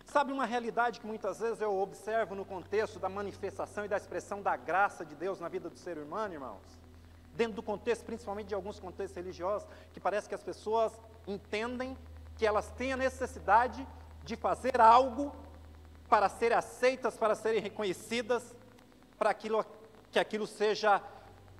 Sabe 0.06 0.34
uma 0.34 0.48
realidade 0.48 1.00
que 1.00 1.06
muitas 1.06 1.40
vezes 1.40 1.62
eu 1.62 1.80
observo 1.80 2.34
no 2.34 2.44
contexto 2.44 2.98
da 2.98 3.08
manifestação 3.08 3.86
e 3.86 3.88
da 3.88 3.98
expressão 3.98 4.42
da 4.42 4.58
graça 4.58 5.06
de 5.06 5.14
Deus 5.14 5.40
na 5.40 5.48
vida 5.48 5.70
do 5.70 5.78
ser 5.78 6.00
humano, 6.00 6.34
irmãos? 6.34 6.64
Dentro 7.36 7.54
do 7.54 7.62
contexto, 7.62 8.06
principalmente 8.06 8.48
de 8.48 8.56
alguns 8.56 8.80
contextos 8.80 9.16
religiosos, 9.16 9.68
que 9.94 10.00
parece 10.00 10.28
que 10.28 10.34
as 10.34 10.42
pessoas 10.42 10.92
entendem 11.28 11.96
que 12.36 12.48
elas 12.48 12.72
têm 12.72 12.94
a 12.94 12.98
necessidade 12.98 13.88
de 14.24 14.36
fazer 14.36 14.82
algo 14.82 15.32
para 16.10 16.28
serem 16.30 16.58
aceitas, 16.58 17.16
para 17.16 17.36
serem 17.36 17.62
reconhecidas, 17.62 18.56
para 19.20 19.34
que 19.34 20.18
aquilo 20.18 20.48
seja 20.48 21.04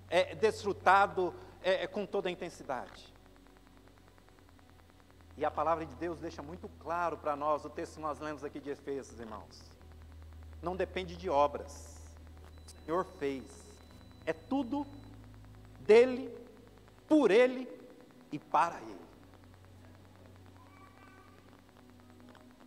é, 0.10 0.34
desfrutado 0.34 1.36
é, 1.62 1.84
é, 1.84 1.88
com 1.88 2.06
toda 2.06 2.30
a 2.30 2.32
intensidade. 2.32 3.14
E 5.38 5.44
a 5.44 5.52
palavra 5.52 5.86
de 5.86 5.94
Deus 5.96 6.20
deixa 6.20 6.42
muito 6.42 6.70
claro 6.80 7.18
para 7.18 7.36
nós, 7.36 7.66
o 7.66 7.70
texto 7.70 7.96
que 7.96 8.02
nós 8.02 8.20
lemos 8.20 8.44
aqui 8.44 8.60
de 8.60 8.70
Efésios, 8.70 9.20
irmãos. 9.20 9.62
Não 10.62 10.76
depende 10.76 11.16
de 11.16 11.30
obras. 11.30 11.98
O 12.66 12.86
Senhor 12.86 13.06
fez. 13.20 13.44
É 14.26 14.34
tudo 14.34 14.86
dele, 15.82 16.34
por 17.08 17.32
ele 17.32 17.70
e 18.32 18.40
para 18.40 18.80
ele. 18.82 19.00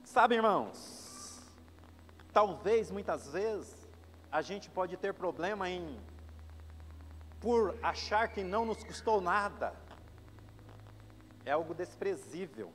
Sabe, 0.04 0.34
irmãos, 0.34 1.40
talvez 2.32 2.90
muitas 2.90 3.28
vezes 3.28 3.81
a 4.32 4.40
gente 4.40 4.70
pode 4.70 4.96
ter 4.96 5.12
problema 5.12 5.68
em, 5.68 6.00
por 7.38 7.76
achar 7.82 8.28
que 8.28 8.42
não 8.42 8.64
nos 8.64 8.82
custou 8.82 9.20
nada, 9.20 9.74
é 11.44 11.50
algo 11.50 11.74
desprezível, 11.74 12.72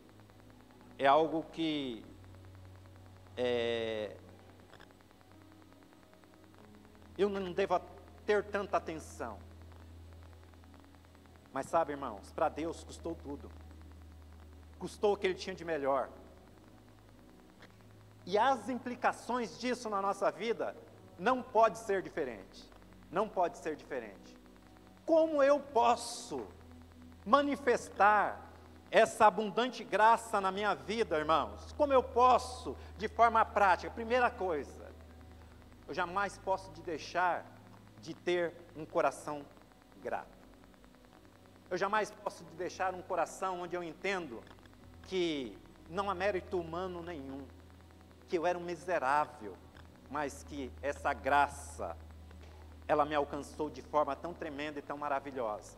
é 0.99 1.07
algo 1.07 1.43
que 1.51 2.05
é, 3.35 4.15
eu 7.17 7.27
não 7.27 7.51
devo 7.51 7.79
ter 8.23 8.43
tanta 8.45 8.77
atenção. 8.77 9.39
Mas 11.51 11.65
sabe, 11.65 11.93
irmãos, 11.93 12.31
para 12.33 12.49
Deus 12.49 12.83
custou 12.83 13.15
tudo, 13.15 13.49
custou 14.77 15.13
o 15.13 15.17
que 15.17 15.25
Ele 15.25 15.33
tinha 15.33 15.55
de 15.55 15.65
melhor. 15.65 16.07
E 18.27 18.37
as 18.37 18.69
implicações 18.69 19.57
disso 19.57 19.89
na 19.89 20.01
nossa 20.01 20.29
vida 20.29 20.75
não 21.19 21.41
pode 21.41 21.77
ser 21.79 22.01
diferente. 22.01 22.69
Não 23.11 23.27
pode 23.27 23.57
ser 23.57 23.75
diferente. 23.75 24.37
Como 25.05 25.41
eu 25.41 25.59
posso 25.59 26.45
manifestar 27.25 28.47
essa 28.89 29.25
abundante 29.25 29.83
graça 29.83 30.39
na 30.39 30.51
minha 30.51 30.73
vida, 30.73 31.17
irmãos? 31.17 31.71
Como 31.73 31.93
eu 31.93 32.03
posso, 32.03 32.75
de 32.97 33.07
forma 33.07 33.43
prática? 33.45 33.91
Primeira 33.91 34.29
coisa, 34.29 34.91
eu 35.87 35.93
jamais 35.93 36.37
posso 36.37 36.71
de 36.71 36.81
deixar 36.81 37.45
de 38.01 38.13
ter 38.13 38.53
um 38.75 38.85
coração 38.85 39.45
grato. 40.01 40.37
Eu 41.69 41.77
jamais 41.77 42.11
posso 42.11 42.43
de 42.43 42.51
deixar 42.55 42.93
um 42.93 43.01
coração 43.01 43.61
onde 43.61 43.75
eu 43.75 43.83
entendo 43.83 44.41
que 45.03 45.57
não 45.89 46.09
há 46.09 46.15
mérito 46.15 46.59
humano 46.59 47.01
nenhum, 47.01 47.45
que 48.27 48.37
eu 48.37 48.45
era 48.45 48.57
um 48.57 48.63
miserável, 48.63 49.55
mas 50.09 50.43
que 50.43 50.71
essa 50.81 51.13
graça, 51.13 51.95
ela 52.87 53.05
me 53.05 53.15
alcançou 53.15 53.69
de 53.69 53.81
forma 53.81 54.15
tão 54.15 54.33
tremenda 54.33 54.79
e 54.79 54.81
tão 54.81 54.97
maravilhosa, 54.97 55.77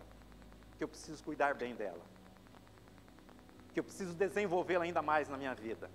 que 0.77 0.83
eu 0.83 0.87
preciso 0.87 1.23
cuidar 1.23 1.55
bem 1.55 1.75
dela, 1.75 2.01
que 3.73 3.79
eu 3.79 3.83
preciso 3.83 4.13
desenvolvê-la 4.13 4.83
ainda 4.83 5.01
mais 5.01 5.27
na 5.27 5.37
minha 5.37 5.53
vida. 5.55 5.89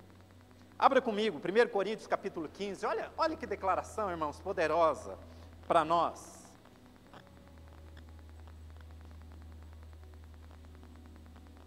Abra 0.78 1.00
comigo, 1.00 1.38
1 1.38 1.68
Coríntios 1.70 2.06
capítulo 2.06 2.48
15, 2.48 2.84
olha, 2.84 3.12
olha 3.16 3.36
que 3.36 3.46
declaração, 3.46 4.10
irmãos, 4.10 4.40
poderosa 4.40 5.16
para 5.68 5.84
nós. 5.84 6.42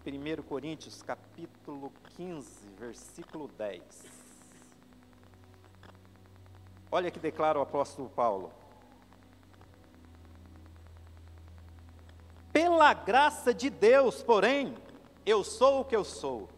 Primeiro 0.04 0.42
Coríntios 0.42 1.02
capítulo 1.02 1.92
15, 2.16 2.48
versículo 2.78 3.48
10. 3.48 4.27
Olha 6.90 7.10
que 7.10 7.18
declara 7.18 7.58
o 7.58 7.62
apóstolo 7.62 8.08
Paulo. 8.08 8.50
Pela 12.52 12.94
graça 12.94 13.52
de 13.52 13.68
Deus, 13.68 14.22
porém, 14.22 14.74
eu 15.24 15.44
sou 15.44 15.80
o 15.80 15.84
que 15.84 15.94
eu 15.94 16.02
sou. 16.02 16.48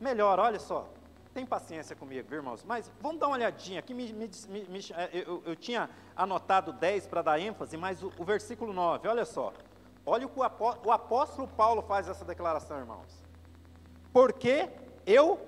Melhor, 0.00 0.38
olha 0.38 0.60
só, 0.60 0.88
tem 1.34 1.44
paciência 1.44 1.96
comigo, 1.96 2.32
irmãos? 2.32 2.64
Mas 2.64 2.90
vamos 3.00 3.18
dar 3.18 3.26
uma 3.26 3.36
olhadinha 3.36 3.80
aqui. 3.80 3.92
Me, 3.92 4.12
me, 4.12 4.28
me, 4.48 4.80
é, 4.94 5.10
eu, 5.12 5.42
eu, 5.44 5.56
tinha 5.56 5.90
anotado 6.16 6.72
10 6.72 7.08
para 7.08 7.22
dar 7.22 7.40
ênfase, 7.40 7.76
mas 7.76 8.02
o, 8.02 8.12
o, 8.16 8.24
versículo 8.24 8.72
9, 8.72 9.08
olha 9.08 9.24
só. 9.24 9.52
Olha 10.06 10.26
o 10.26 10.30
que 10.30 10.38
o 10.38 10.92
apóstolo 10.92 11.48
Paulo 11.48 11.82
faz 11.82 12.08
essa 12.08 12.24
declaração, 12.24 12.78
irmãos. 12.78 13.22
Porque 14.12 14.70
eu 15.04 15.38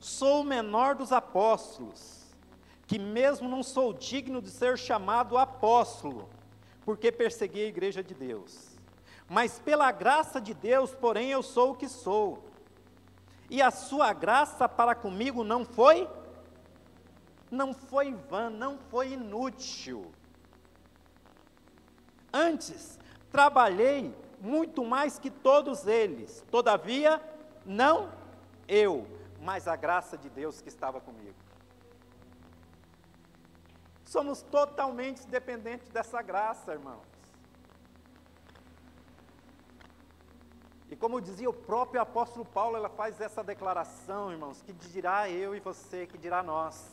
sou 0.00 0.40
o 0.40 0.44
menor 0.44 0.94
dos 0.94 1.12
apóstolos 1.12 2.23
que 2.86 2.98
mesmo 2.98 3.48
não 3.48 3.62
sou 3.62 3.92
digno 3.92 4.42
de 4.42 4.50
ser 4.50 4.78
chamado 4.78 5.38
apóstolo, 5.38 6.28
porque 6.84 7.10
persegui 7.10 7.64
a 7.64 7.68
igreja 7.68 8.02
de 8.02 8.14
Deus. 8.14 8.76
Mas 9.28 9.58
pela 9.58 9.90
graça 9.90 10.40
de 10.40 10.52
Deus, 10.52 10.94
porém, 10.94 11.30
eu 11.30 11.42
sou 11.42 11.72
o 11.72 11.74
que 11.76 11.88
sou. 11.88 12.44
E 13.48 13.62
a 13.62 13.70
sua 13.70 14.12
graça 14.12 14.68
para 14.68 14.94
comigo 14.94 15.42
não 15.44 15.64
foi 15.64 16.08
não 17.50 17.72
foi 17.72 18.12
vã, 18.12 18.50
não 18.50 18.76
foi 18.90 19.12
inútil. 19.12 20.10
Antes, 22.32 22.98
trabalhei 23.30 24.12
muito 24.40 24.84
mais 24.84 25.18
que 25.18 25.30
todos 25.30 25.86
eles. 25.86 26.44
Todavia, 26.50 27.22
não 27.64 28.10
eu, 28.66 29.06
mas 29.40 29.68
a 29.68 29.76
graça 29.76 30.18
de 30.18 30.28
Deus 30.28 30.60
que 30.60 30.68
estava 30.68 31.00
comigo. 31.00 31.36
Somos 34.14 34.42
totalmente 34.42 35.26
dependentes 35.26 35.88
dessa 35.88 36.22
graça, 36.22 36.72
irmãos. 36.72 37.08
E 40.88 40.94
como 40.94 41.20
dizia 41.20 41.50
o 41.50 41.52
próprio 41.52 42.00
apóstolo 42.00 42.44
Paulo, 42.44 42.76
ela 42.76 42.88
faz 42.88 43.20
essa 43.20 43.42
declaração, 43.42 44.30
irmãos, 44.30 44.62
que 44.62 44.72
dirá 44.72 45.28
eu 45.28 45.56
e 45.56 45.58
você, 45.58 46.06
que 46.06 46.16
dirá 46.16 46.44
nós. 46.44 46.92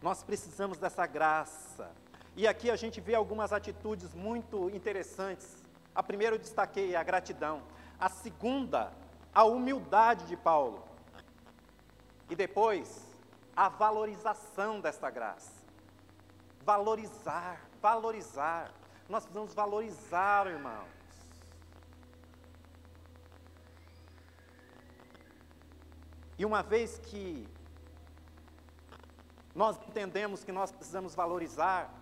Nós 0.00 0.22
precisamos 0.22 0.78
dessa 0.78 1.04
graça. 1.08 1.90
E 2.36 2.46
aqui 2.46 2.70
a 2.70 2.76
gente 2.76 3.00
vê 3.00 3.16
algumas 3.16 3.52
atitudes 3.52 4.14
muito 4.14 4.70
interessantes. 4.70 5.60
A 5.92 6.04
primeira 6.04 6.36
eu 6.36 6.38
destaquei 6.38 6.94
a 6.94 7.02
gratidão. 7.02 7.62
A 7.98 8.08
segunda, 8.08 8.92
a 9.34 9.42
humildade 9.42 10.24
de 10.26 10.36
Paulo. 10.36 10.84
E 12.30 12.36
depois, 12.36 13.12
a 13.56 13.68
valorização 13.68 14.80
desta 14.80 15.10
graça. 15.10 15.52
Valorizar, 16.62 17.60
valorizar. 17.80 18.72
Nós 19.08 19.24
precisamos 19.24 19.54
valorizar, 19.54 20.46
irmãos. 20.46 20.88
E 26.38 26.44
uma 26.44 26.62
vez 26.62 26.98
que 26.98 27.46
nós 29.54 29.78
entendemos 29.88 30.42
que 30.42 30.50
nós 30.50 30.72
precisamos 30.72 31.14
valorizar, 31.14 31.94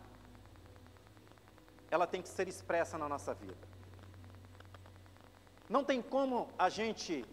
ela 1.90 2.06
tem 2.06 2.22
que 2.22 2.28
ser 2.28 2.48
expressa 2.48 2.96
na 2.96 3.08
nossa 3.08 3.34
vida. 3.34 3.68
Não 5.68 5.84
tem 5.84 6.00
como 6.00 6.48
a 6.58 6.70
gente 6.70 7.24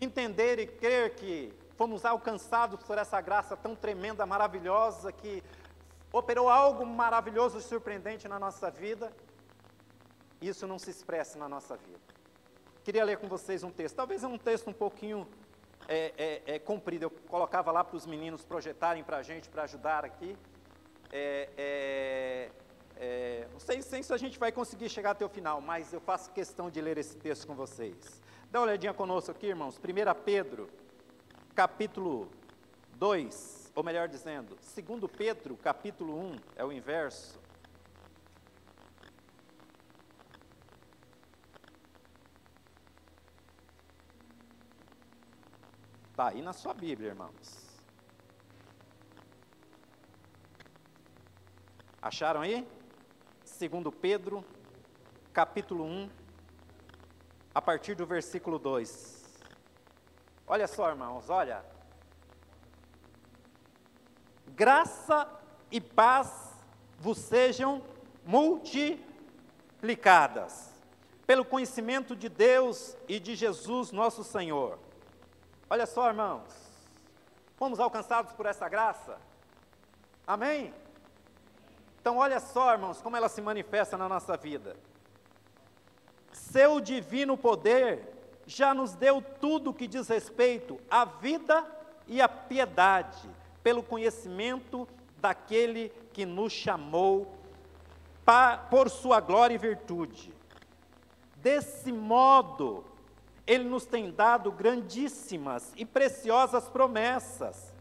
entender 0.00 0.58
e 0.58 0.66
crer 0.66 1.14
que 1.14 1.54
fomos 1.76 2.04
alcançados 2.04 2.82
por 2.82 2.98
essa 2.98 3.20
graça 3.20 3.56
tão 3.56 3.76
tremenda, 3.76 4.24
maravilhosa, 4.24 5.12
que 5.12 5.42
operou 6.12 6.48
algo 6.48 6.86
maravilhoso 6.86 7.58
e 7.58 7.62
surpreendente 7.62 8.26
na 8.26 8.38
nossa 8.38 8.70
vida, 8.70 9.12
isso 10.40 10.66
não 10.66 10.78
se 10.78 10.90
expressa 10.90 11.38
na 11.38 11.48
nossa 11.48 11.76
vida. 11.76 12.00
Queria 12.82 13.04
ler 13.04 13.18
com 13.18 13.28
vocês 13.28 13.62
um 13.62 13.70
texto, 13.70 13.96
talvez 13.96 14.24
é 14.24 14.26
um 14.26 14.38
texto 14.38 14.68
um 14.68 14.72
pouquinho 14.72 15.26
é, 15.88 16.12
é, 16.16 16.54
é, 16.54 16.58
comprido, 16.58 17.04
eu 17.04 17.10
colocava 17.10 17.70
lá 17.70 17.84
para 17.84 17.96
os 17.96 18.06
meninos 18.06 18.44
projetarem 18.44 19.04
para 19.04 19.18
a 19.18 19.22
gente, 19.22 19.48
para 19.48 19.64
ajudar 19.64 20.04
aqui. 20.04 20.36
É, 21.12 21.48
é, 21.56 22.50
é, 22.96 23.48
não 23.52 23.60
sei, 23.60 23.82
sei 23.82 24.02
se 24.02 24.12
a 24.12 24.16
gente 24.16 24.38
vai 24.38 24.50
conseguir 24.50 24.88
chegar 24.88 25.10
até 25.10 25.24
o 25.24 25.28
final, 25.28 25.60
mas 25.60 25.92
eu 25.92 26.00
faço 26.00 26.30
questão 26.30 26.70
de 26.70 26.80
ler 26.80 26.96
esse 26.96 27.16
texto 27.16 27.46
com 27.46 27.54
vocês. 27.54 28.22
Dá 28.50 28.60
uma 28.60 28.66
olhadinha 28.66 28.94
conosco 28.94 29.30
aqui, 29.30 29.46
irmãos. 29.46 29.78
1 29.78 30.22
Pedro, 30.24 30.68
capítulo 31.56 32.28
2, 32.96 33.72
ou 33.74 33.82
melhor 33.82 34.08
dizendo, 34.08 34.58
2 34.74 35.10
Pedro, 35.10 35.56
capítulo 35.56 36.14
1, 36.14 36.36
é 36.54 36.62
o 36.62 36.70
inverso. 36.70 37.40
Está 46.10 46.28
aí 46.28 46.42
na 46.42 46.52
sua 46.52 46.74
Bíblia, 46.74 47.08
irmãos. 47.08 47.80
Acharam 52.02 52.42
aí? 52.42 52.68
Segundo 53.46 53.90
Pedro, 53.90 54.44
capítulo 55.32 55.84
1, 55.84 56.10
a 57.54 57.62
partir 57.62 57.94
do 57.94 58.04
versículo 58.04 58.58
2. 58.58 59.15
Olha 60.46 60.68
só, 60.68 60.90
irmãos, 60.90 61.28
olha. 61.28 61.64
Graça 64.48 65.28
e 65.70 65.80
paz 65.80 66.54
vos 66.98 67.18
sejam 67.18 67.82
multiplicadas 68.24 70.72
pelo 71.26 71.44
conhecimento 71.44 72.14
de 72.14 72.28
Deus 72.28 72.96
e 73.08 73.18
de 73.18 73.34
Jesus 73.34 73.90
nosso 73.90 74.22
Senhor. 74.22 74.78
Olha 75.68 75.84
só, 75.84 76.06
irmãos, 76.08 76.54
fomos 77.56 77.80
alcançados 77.80 78.32
por 78.32 78.46
essa 78.46 78.68
graça. 78.68 79.18
Amém? 80.24 80.72
Então, 82.00 82.18
olha 82.18 82.38
só, 82.38 82.72
irmãos, 82.72 83.02
como 83.02 83.16
ela 83.16 83.28
se 83.28 83.42
manifesta 83.42 83.96
na 83.96 84.08
nossa 84.08 84.36
vida. 84.36 84.76
Seu 86.32 86.80
divino 86.80 87.36
poder 87.36 88.15
já 88.46 88.72
nos 88.72 88.94
deu 88.94 89.20
tudo 89.20 89.74
que 89.74 89.86
diz 89.86 90.08
respeito 90.08 90.78
à 90.90 91.04
vida 91.04 91.66
e 92.06 92.20
à 92.20 92.28
piedade, 92.28 93.28
pelo 93.62 93.82
conhecimento 93.82 94.88
daquele 95.18 95.92
que 96.12 96.24
nos 96.24 96.52
chamou 96.52 97.34
por 98.70 98.88
sua 98.88 99.20
glória 99.20 99.54
e 99.54 99.58
virtude. 99.58 100.32
Desse 101.36 101.92
modo, 101.92 102.84
ele 103.46 103.64
nos 103.64 103.86
tem 103.86 104.10
dado 104.10 104.50
grandíssimas 104.50 105.72
e 105.76 105.84
preciosas 105.84 106.68
promessas, 106.68 107.72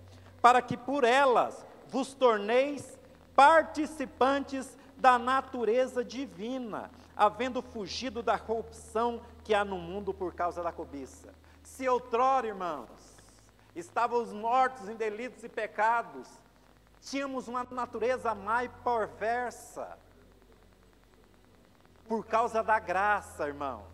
para 0.41 0.62
que 0.62 0.78
por 0.78 1.04
elas 1.04 1.65
vos 1.88 2.13
torneis 2.13 2.99
participantes 3.36 4.78
da 4.97 5.17
natureza 5.17 6.04
divina, 6.04 6.91
havendo 7.15 7.62
fugido 7.62 8.21
da 8.21 8.38
corrupção 8.38 9.21
que 9.45 9.53
há 9.53 9.63
no 9.63 9.77
mundo 9.77 10.12
por 10.12 10.34
causa 10.34 10.62
da 10.62 10.71
cobiça. 10.71 11.34
Se 11.63 11.88
outrora, 11.88 12.47
irmãos, 12.47 12.89
estávamos 13.75 14.34
mortos 14.34 14.89
em 14.89 14.95
delitos 14.95 15.43
e 15.43 15.49
pecados, 15.49 16.27
tínhamos 16.99 17.47
uma 17.47 17.63
natureza 17.63 18.36
e 18.63 18.69
perversa, 18.84 19.97
por 22.08 22.25
causa 22.25 22.63
da 22.63 22.79
graça, 22.79 23.47
irmãos, 23.47 23.88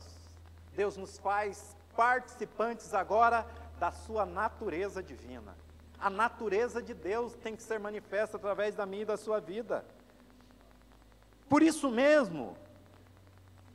Deus 0.73 0.97
nos 0.97 1.17
faz 1.17 1.75
participantes 1.95 2.93
agora 2.93 3.45
da 3.77 3.91
sua 3.91 4.25
natureza 4.25 5.03
divina. 5.03 5.55
A 5.99 6.09
natureza 6.09 6.81
de 6.81 6.93
Deus 6.93 7.33
tem 7.35 7.55
que 7.55 7.63
ser 7.63 7.79
manifesta 7.79 8.37
através 8.37 8.75
da 8.75 8.85
minha 8.85 9.03
e 9.03 9.05
da 9.05 9.17
sua 9.17 9.39
vida. 9.39 9.85
Por 11.47 11.61
isso 11.61 11.89
mesmo, 11.89 12.55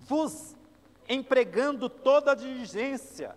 vos 0.00 0.56
empregando 1.09 1.88
toda 1.88 2.33
a 2.33 2.35
diligência, 2.35 3.35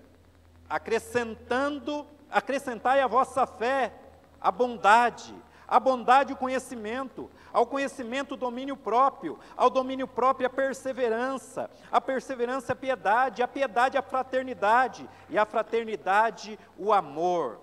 acrescentando, 0.69 2.05
acrescentai 2.29 3.01
a 3.01 3.07
vossa 3.07 3.45
fé, 3.45 3.93
a 4.39 4.51
bondade, 4.51 5.35
a 5.67 5.79
bondade 5.79 6.33
o 6.33 6.37
conhecimento, 6.37 7.29
ao 7.53 7.65
conhecimento 7.65 8.33
o 8.33 8.37
domínio 8.37 8.75
próprio, 8.75 9.39
ao 9.55 9.69
domínio 9.69 10.07
próprio 10.07 10.47
a 10.47 10.49
perseverança, 10.49 11.69
a 11.91 12.01
perseverança 12.01 12.73
a 12.73 12.75
piedade, 12.75 13.43
a 13.43 13.47
piedade 13.47 13.97
a 13.97 14.01
fraternidade 14.01 15.07
e 15.29 15.37
a 15.37 15.45
fraternidade 15.45 16.59
o 16.77 16.91
amor. 16.91 17.59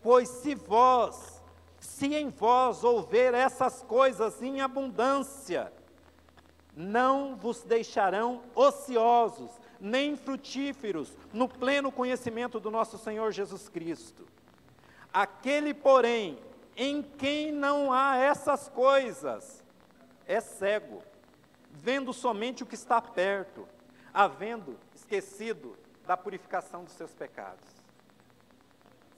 Pois 0.00 0.28
se 0.28 0.54
vós, 0.54 1.42
se 1.80 2.14
em 2.14 2.28
vós 2.28 2.84
houver 2.84 3.34
essas 3.34 3.82
coisas 3.82 4.40
em 4.40 4.60
abundância, 4.60 5.72
não 6.76 7.34
vos 7.34 7.62
deixarão 7.62 8.42
ociosos, 8.54 9.50
nem 9.80 10.16
frutíferos, 10.16 11.16
no 11.32 11.48
pleno 11.48 11.90
conhecimento 11.90 12.60
do 12.60 12.70
nosso 12.70 12.98
Senhor 12.98 13.32
Jesus 13.32 13.68
Cristo. 13.68 14.26
Aquele, 15.12 15.72
porém, 15.72 16.38
em 16.76 17.02
quem 17.02 17.50
não 17.50 17.92
há 17.92 18.16
essas 18.16 18.68
coisas, 18.68 19.64
é 20.26 20.40
cego, 20.40 21.02
vendo 21.72 22.12
somente 22.12 22.62
o 22.62 22.66
que 22.66 22.74
está 22.74 23.00
perto, 23.00 23.66
havendo 24.12 24.78
esquecido 24.94 25.76
da 26.06 26.16
purificação 26.16 26.84
dos 26.84 26.92
seus 26.92 27.12
pecados 27.14 27.76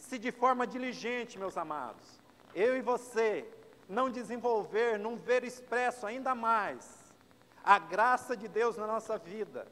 se 0.09 0.19
de 0.19 0.33
forma 0.33 0.67
diligente, 0.67 1.39
meus 1.39 1.59
amados, 1.59 2.19
eu 2.55 2.75
e 2.75 2.81
você 2.81 3.47
não 3.87 4.09
desenvolver, 4.09 4.99
não 4.99 5.17
ver 5.17 5.45
expresso 5.45 6.07
ainda 6.07 6.35
mais 6.35 6.98
a 7.65 7.79
graça 7.79 8.37
de 8.37 8.49
Deus 8.49 8.77
na 8.77 8.87
nossa 8.87 9.19
vida, 9.19 9.67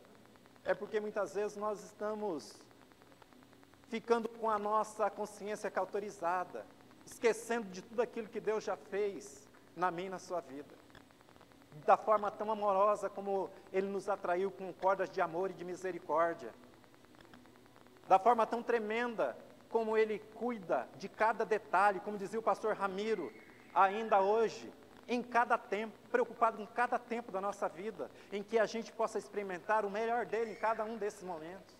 é 0.65 0.75
porque 0.75 1.01
muitas 1.01 1.35
vezes 1.35 1.57
nós 1.57 1.83
estamos 1.83 2.59
ficando 3.89 4.29
com 4.29 4.51
a 4.51 4.59
nossa 4.59 5.09
consciência 5.09 5.71
cauterizada, 5.71 6.67
esquecendo 7.05 7.69
de 7.69 7.83
tudo 7.83 8.03
aquilo 8.03 8.29
que 8.29 8.41
Deus 8.41 8.65
já 8.65 8.77
fez 8.77 9.49
na 9.77 9.91
minha 9.91 10.09
e 10.09 10.11
na 10.11 10.19
sua 10.19 10.41
vida. 10.41 10.75
Da 11.85 11.97
forma 11.97 12.31
tão 12.31 12.51
amorosa 12.51 13.09
como 13.09 13.51
Ele 13.73 13.87
nos 13.87 14.09
atraiu 14.09 14.51
com 14.51 14.73
cordas 14.73 15.11
de 15.11 15.21
amor 15.21 15.51
e 15.51 15.55
de 15.55 15.65
misericórdia. 15.65 16.53
Da 18.09 18.19
forma 18.19 18.47
tão 18.47 18.63
tremenda 18.63 19.37
como 19.69 19.97
ele 19.97 20.19
cuida 20.35 20.89
de 20.97 21.09
cada 21.09 21.45
detalhe, 21.45 22.01
como 22.01 22.17
dizia 22.17 22.39
o 22.39 22.43
pastor 22.43 22.75
Ramiro, 22.77 23.33
ainda 23.75 24.21
hoje, 24.21 24.73
em 25.09 25.23
cada 25.23 25.57
tempo, 25.57 25.97
preocupado 26.11 26.57
com 26.57 26.67
cada 26.67 26.99
tempo 26.99 27.31
da 27.31 27.41
nossa 27.41 27.69
vida, 27.69 28.11
em 28.33 28.43
que 28.43 28.59
a 28.59 28.67
gente 28.67 28.93
possa 28.93 29.19
experimentar 29.19 29.85
o 29.85 29.91
melhor 29.91 30.27
dele 30.27 30.53
em 30.53 30.57
cada 30.57 30.85
um 30.85 30.97
desses 30.97 31.23
momentos. 31.23 31.77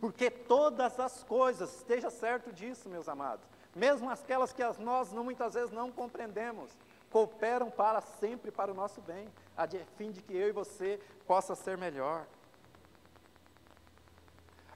Porque 0.00 0.30
todas 0.30 1.00
as 1.00 1.24
coisas, 1.24 1.74
esteja 1.76 2.10
certo 2.10 2.52
disso, 2.52 2.88
meus 2.88 3.08
amados, 3.08 3.44
mesmo 3.74 4.08
aquelas 4.08 4.52
que 4.52 4.62
nós 4.78 5.12
não, 5.12 5.24
muitas 5.24 5.54
vezes 5.54 5.72
não 5.72 5.90
compreendemos, 5.90 6.70
cooperam 7.10 7.70
para 7.70 8.00
sempre 8.00 8.50
para 8.50 8.70
o 8.70 8.74
nosso 8.74 9.00
bem, 9.00 9.28
a 9.56 9.66
fim 9.96 10.10
de 10.10 10.22
que 10.22 10.36
eu 10.36 10.48
e 10.48 10.52
você 10.52 11.00
possa 11.26 11.54
ser 11.54 11.76
melhor. 11.76 12.26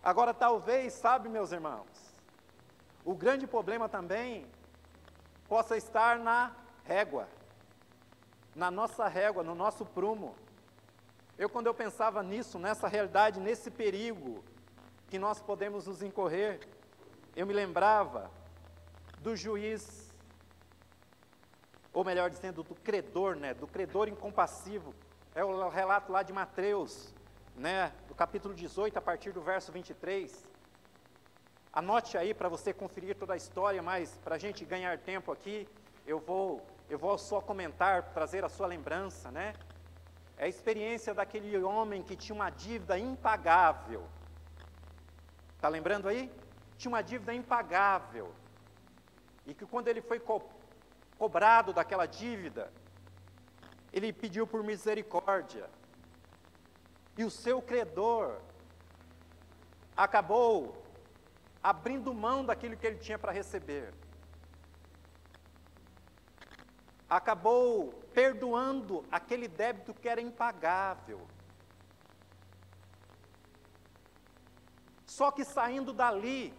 Agora, 0.03 0.35
talvez, 0.35 0.95
sabe, 0.95 1.29
meus 1.29 1.53
irmãos, 1.53 1.87
o 3.05 3.15
grande 3.15 3.47
problema 3.47 3.89
também 3.89 4.47
possa 5.49 5.77
estar 5.77 6.19
na 6.19 6.53
régua, 6.85 7.29
na 8.55 8.71
nossa 8.71 9.09
régua, 9.09 9.43
no 9.43 9.55
nosso 9.55 9.85
prumo. 9.85 10.35
Eu, 11.39 11.49
quando 11.49 11.67
eu 11.67 11.75
pensava 11.75 12.23
nisso, 12.23 12.59
nessa 12.59 12.89
realidade, 12.89 13.41
nesse 13.41 13.71
perigo 13.71 14.45
que 15.09 15.19
nós 15.19 15.41
podemos 15.41 15.87
nos 15.87 16.03
incorrer, 16.03 16.61
eu 17.35 17.47
me 17.47 17.53
lembrava 17.53 18.31
do 19.21 19.35
juiz, 19.37 20.13
ou 21.93 22.05
melhor 22.05 22.29
dizendo, 22.29 22.63
do 22.63 22.75
credor, 22.75 23.37
né, 23.37 23.55
do 23.55 23.67
credor 23.67 24.09
incompassivo. 24.09 24.95
É 25.35 25.45
o 25.45 25.69
relato 25.69 26.13
lá 26.13 26.23
de 26.23 26.33
Mateus, 26.33 27.15
né, 27.55 27.93
do 28.09 28.15
capítulo 28.15 28.55
18, 28.55 28.99
a 28.99 29.03
partir 29.03 29.33
do 29.33 29.41
verso 29.41 29.73
23. 29.73 30.47
Anote 31.73 32.19
aí 32.19 32.35
para 32.35 32.51
você 32.51 32.73
conferir 32.73 33.17
toda 33.17 33.33
a 33.33 33.37
história, 33.37 33.83
mas 33.83 34.19
para 34.23 34.35
a 34.35 34.39
gente 34.39 34.63
ganhar 34.65 34.99
tempo 34.99 35.33
aqui, 35.33 35.67
eu 36.07 36.19
vou, 36.19 36.67
eu 36.89 36.99
vou 36.99 37.17
só 37.19 37.41
comentar, 37.41 38.13
trazer 38.13 38.45
a 38.45 38.49
sua 38.49 38.67
lembrança, 38.67 39.31
né? 39.31 39.55
É 40.37 40.45
a 40.45 40.49
experiência 40.49 41.15
daquele 41.15 41.57
homem 41.59 42.03
que 42.03 42.17
tinha 42.17 42.35
uma 42.35 42.51
dívida 42.51 42.99
impagável. 42.99 44.07
Está 45.57 45.69
lembrando 45.69 46.09
aí? 46.09 46.31
tinha 46.83 46.91
uma 46.91 47.03
dívida 47.03 47.33
impagável. 47.33 48.35
E 49.47 49.55
que 49.55 49.65
quando 49.65 49.87
ele 49.89 50.03
foi 50.03 50.19
co 50.19 50.43
cobrado 51.17 51.73
daquela 51.73 52.07
dívida, 52.07 52.73
ele 53.93 54.13
pediu 54.13 54.45
por 54.47 54.65
misericórdia. 54.65 55.71
E 57.17 57.23
o 57.23 57.31
seu 57.31 57.63
credor 57.63 58.41
acabou 59.97 60.83
abrindo 61.63 62.13
mão 62.13 62.45
daquilo 62.45 62.77
que 62.77 62.85
ele 62.85 62.99
tinha 62.99 63.19
para 63.19 63.31
receber. 63.31 63.95
Acabou 67.19 67.93
perdoando 68.15 69.05
aquele 69.11 69.47
débito 69.47 69.93
que 69.93 70.09
era 70.09 70.21
impagável. 70.29 71.21
Só 75.05 75.31
que 75.31 75.45
saindo 75.45 75.93
dali, 75.93 76.55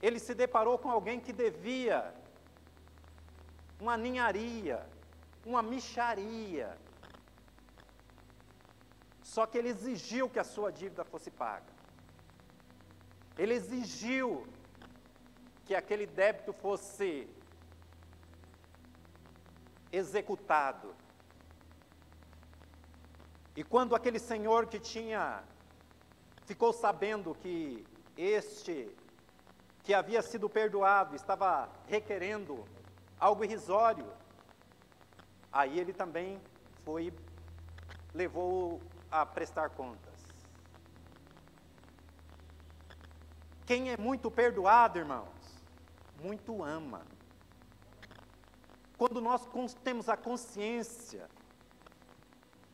ele 0.00 0.20
se 0.20 0.32
deparou 0.32 0.78
com 0.78 0.88
alguém 0.88 1.18
que 1.18 1.32
devia 1.32 2.14
uma 3.80 3.96
ninharia, 3.96 4.78
uma 5.44 5.60
micharia. 5.60 6.78
Só 9.24 9.44
que 9.44 9.58
ele 9.58 9.70
exigiu 9.70 10.30
que 10.30 10.38
a 10.38 10.44
sua 10.44 10.70
dívida 10.70 11.04
fosse 11.04 11.32
paga. 11.32 11.72
Ele 13.36 13.54
exigiu 13.54 14.46
que 15.64 15.74
aquele 15.74 16.06
débito 16.06 16.52
fosse 16.52 17.28
executado. 19.92 20.94
E 23.54 23.64
quando 23.64 23.94
aquele 23.94 24.18
senhor 24.18 24.66
que 24.66 24.78
tinha 24.78 25.42
ficou 26.44 26.72
sabendo 26.72 27.34
que 27.34 27.86
este 28.16 28.94
que 29.82 29.94
havia 29.94 30.20
sido 30.20 30.48
perdoado 30.48 31.14
estava 31.14 31.68
requerendo 31.86 32.64
algo 33.18 33.44
irrisório, 33.44 34.06
aí 35.52 35.78
ele 35.78 35.92
também 35.92 36.40
foi 36.84 37.12
levou 38.12 38.80
a 39.10 39.24
prestar 39.24 39.70
contas. 39.70 40.06
Quem 43.64 43.90
é 43.90 43.96
muito 43.96 44.30
perdoado, 44.30 44.98
irmãos, 44.98 45.28
muito 46.20 46.62
ama. 46.62 47.02
Quando 48.98 49.20
nós 49.20 49.46
temos 49.84 50.08
a 50.08 50.16
consciência 50.16 51.28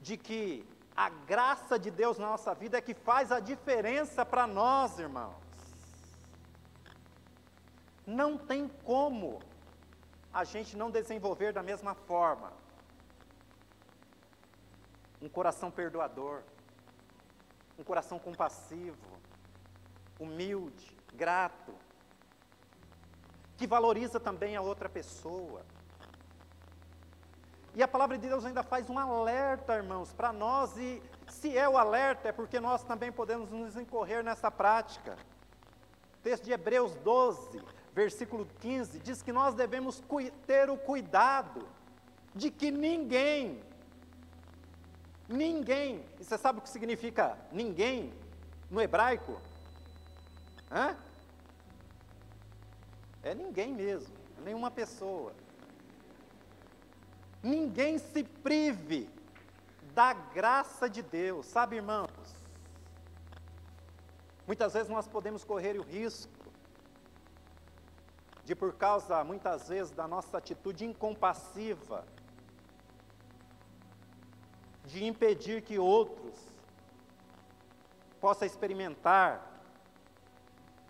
de 0.00 0.16
que 0.16 0.66
a 0.96 1.08
graça 1.08 1.78
de 1.78 1.90
Deus 1.90 2.18
na 2.18 2.28
nossa 2.28 2.54
vida 2.54 2.78
é 2.78 2.80
que 2.80 2.94
faz 2.94 3.32
a 3.32 3.40
diferença 3.40 4.24
para 4.24 4.46
nós, 4.46 4.98
irmãos. 4.98 5.34
Não 8.06 8.36
tem 8.36 8.68
como 8.84 9.40
a 10.32 10.44
gente 10.44 10.76
não 10.76 10.90
desenvolver 10.90 11.52
da 11.52 11.62
mesma 11.62 11.94
forma 11.94 12.52
um 15.20 15.28
coração 15.28 15.70
perdoador, 15.70 16.42
um 17.78 17.84
coração 17.84 18.18
compassivo, 18.18 19.06
humilde, 20.18 20.96
grato, 21.14 21.72
que 23.56 23.66
valoriza 23.66 24.18
também 24.18 24.56
a 24.56 24.60
outra 24.60 24.88
pessoa. 24.88 25.64
E 27.74 27.82
a 27.82 27.88
palavra 27.88 28.18
de 28.18 28.28
Deus 28.28 28.44
ainda 28.44 28.62
faz 28.62 28.90
um 28.90 28.98
alerta, 28.98 29.74
irmãos, 29.74 30.12
para 30.12 30.30
nós, 30.30 30.76
e 30.76 31.02
se 31.26 31.56
é 31.56 31.66
o 31.66 31.78
alerta, 31.78 32.28
é 32.28 32.32
porque 32.32 32.60
nós 32.60 32.84
também 32.84 33.10
podemos 33.10 33.50
nos 33.50 33.76
incorrer 33.76 34.22
nessa 34.22 34.50
prática. 34.50 35.16
O 36.18 36.22
texto 36.22 36.44
de 36.44 36.52
Hebreus 36.52 36.94
12, 36.96 37.62
versículo 37.94 38.46
15, 38.60 38.98
diz 38.98 39.22
que 39.22 39.32
nós 39.32 39.54
devemos 39.54 40.02
ter 40.46 40.68
o 40.68 40.76
cuidado 40.76 41.66
de 42.34 42.50
que 42.50 42.70
ninguém, 42.70 43.62
ninguém, 45.26 46.04
e 46.20 46.24
você 46.24 46.36
sabe 46.36 46.58
o 46.58 46.62
que 46.62 46.68
significa 46.68 47.38
ninguém 47.50 48.12
no 48.70 48.82
hebraico? 48.82 49.40
Hã? 50.70 50.94
É 53.22 53.34
ninguém 53.34 53.72
mesmo, 53.72 54.14
é 54.38 54.42
nenhuma 54.42 54.70
pessoa. 54.70 55.32
Ninguém 57.42 57.98
se 57.98 58.22
prive 58.22 59.10
da 59.94 60.12
graça 60.12 60.88
de 60.88 61.02
Deus, 61.02 61.46
sabe, 61.46 61.76
irmãos? 61.76 62.10
Muitas 64.46 64.72
vezes 64.72 64.88
nós 64.88 65.08
podemos 65.08 65.44
correr 65.44 65.78
o 65.78 65.82
risco 65.82 66.32
de, 68.44 68.54
por 68.54 68.74
causa, 68.74 69.22
muitas 69.24 69.68
vezes, 69.68 69.92
da 69.92 70.06
nossa 70.06 70.38
atitude 70.38 70.84
incompassiva, 70.84 72.04
de 74.84 75.04
impedir 75.04 75.62
que 75.62 75.78
outros 75.78 76.38
possam 78.20 78.46
experimentar 78.46 79.50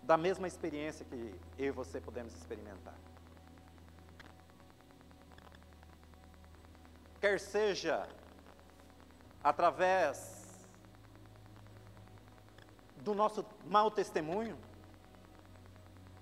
da 0.01 0.17
mesma 0.17 0.47
experiência 0.47 1.05
que 1.05 1.35
eu 1.57 1.67
e 1.67 1.71
você 1.71 2.01
podemos 2.01 2.33
experimentar. 2.35 2.95
Quer 7.23 7.39
seja 7.39 8.05
através 9.41 10.43
do 12.97 13.13
nosso 13.13 13.45
mau 13.63 13.89
testemunho, 13.89 14.57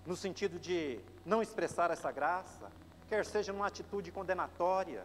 no 0.06 0.16
sentido 0.16 0.60
de 0.60 1.00
não 1.26 1.42
expressar 1.42 1.90
essa 1.90 2.12
graça, 2.12 2.72
quer 3.10 3.26
seja 3.26 3.52
numa 3.52 3.66
atitude 3.66 4.12
condenatória. 4.12 5.04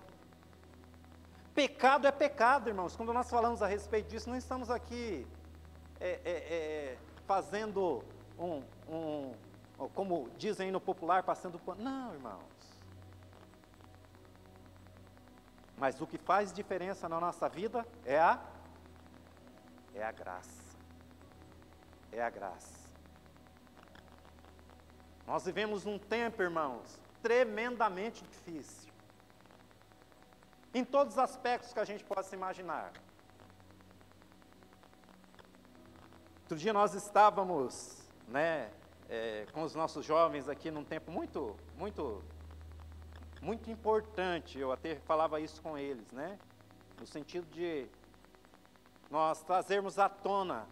Pecado 1.54 2.06
é 2.06 2.12
pecado, 2.12 2.68
irmãos. 2.68 2.94
Quando 2.94 3.14
nós 3.14 3.30
falamos 3.30 3.62
a 3.62 3.66
respeito 3.66 4.10
disso, 4.10 4.28
não 4.28 4.36
estamos 4.36 4.70
aqui 4.70 5.26
é, 5.98 6.20
é, 6.26 6.30
é, 6.30 6.98
fazendo 7.26 8.04
um, 8.38 8.62
um, 8.86 9.32
como 9.94 10.28
dizem 10.36 10.70
no 10.70 10.78
popular, 10.78 11.22
passando 11.22 11.58
pano. 11.58 11.82
Não, 11.82 12.12
irmãos. 12.12 12.55
Mas 15.76 16.00
o 16.00 16.06
que 16.06 16.18
faz 16.18 16.52
diferença 16.52 17.08
na 17.08 17.20
nossa 17.20 17.48
vida 17.48 17.86
é 18.04 18.18
a 18.18 18.40
é 19.94 20.04
a 20.04 20.12
graça. 20.12 20.76
É 22.12 22.22
a 22.22 22.30
graça. 22.30 22.86
Nós 25.26 25.44
vivemos 25.44 25.86
um 25.86 25.98
tempo, 25.98 26.42
irmãos, 26.42 27.00
tremendamente 27.22 28.22
difícil. 28.24 28.92
Em 30.72 30.84
todos 30.84 31.14
os 31.14 31.18
aspectos 31.18 31.72
que 31.72 31.80
a 31.80 31.84
gente 31.84 32.04
possa 32.04 32.34
imaginar. 32.34 32.92
Outro 36.42 36.58
dia 36.58 36.72
nós 36.72 36.94
estávamos, 36.94 38.06
né, 38.28 38.70
é, 39.08 39.46
com 39.52 39.62
os 39.62 39.74
nossos 39.74 40.04
jovens 40.04 40.48
aqui 40.48 40.70
num 40.70 40.84
tempo 40.84 41.10
muito, 41.10 41.56
muito 41.76 42.22
muito 43.40 43.70
importante, 43.70 44.58
eu 44.58 44.72
até 44.72 44.96
falava 44.96 45.40
isso 45.40 45.60
com 45.62 45.76
eles, 45.76 46.10
né? 46.12 46.38
No 46.98 47.06
sentido 47.06 47.46
de 47.50 47.86
nós 49.10 49.42
trazermos 49.42 49.98
à 49.98 50.08
tona 50.08 50.66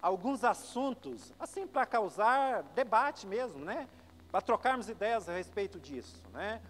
alguns 0.00 0.44
assuntos, 0.44 1.32
assim, 1.38 1.66
para 1.66 1.86
causar 1.86 2.62
debate 2.74 3.26
mesmo, 3.26 3.64
né? 3.64 3.88
Para 4.30 4.40
trocarmos 4.40 4.88
ideias 4.88 5.28
a 5.28 5.32
respeito 5.32 5.80
disso, 5.80 6.22
né? 6.32 6.60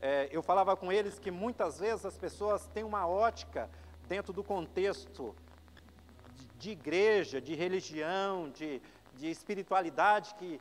É, 0.00 0.28
eu 0.32 0.42
falava 0.42 0.76
com 0.76 0.90
eles 0.90 1.18
que 1.18 1.30
muitas 1.30 1.78
vezes 1.78 2.04
as 2.04 2.18
pessoas 2.18 2.66
têm 2.68 2.82
uma 2.82 3.06
ótica 3.06 3.70
dentro 4.08 4.32
do 4.32 4.42
contexto 4.42 5.32
de, 6.34 6.46
de 6.58 6.70
igreja, 6.70 7.40
de 7.40 7.54
religião, 7.54 8.50
de, 8.50 8.82
de 9.14 9.30
espiritualidade, 9.30 10.34
que 10.34 10.60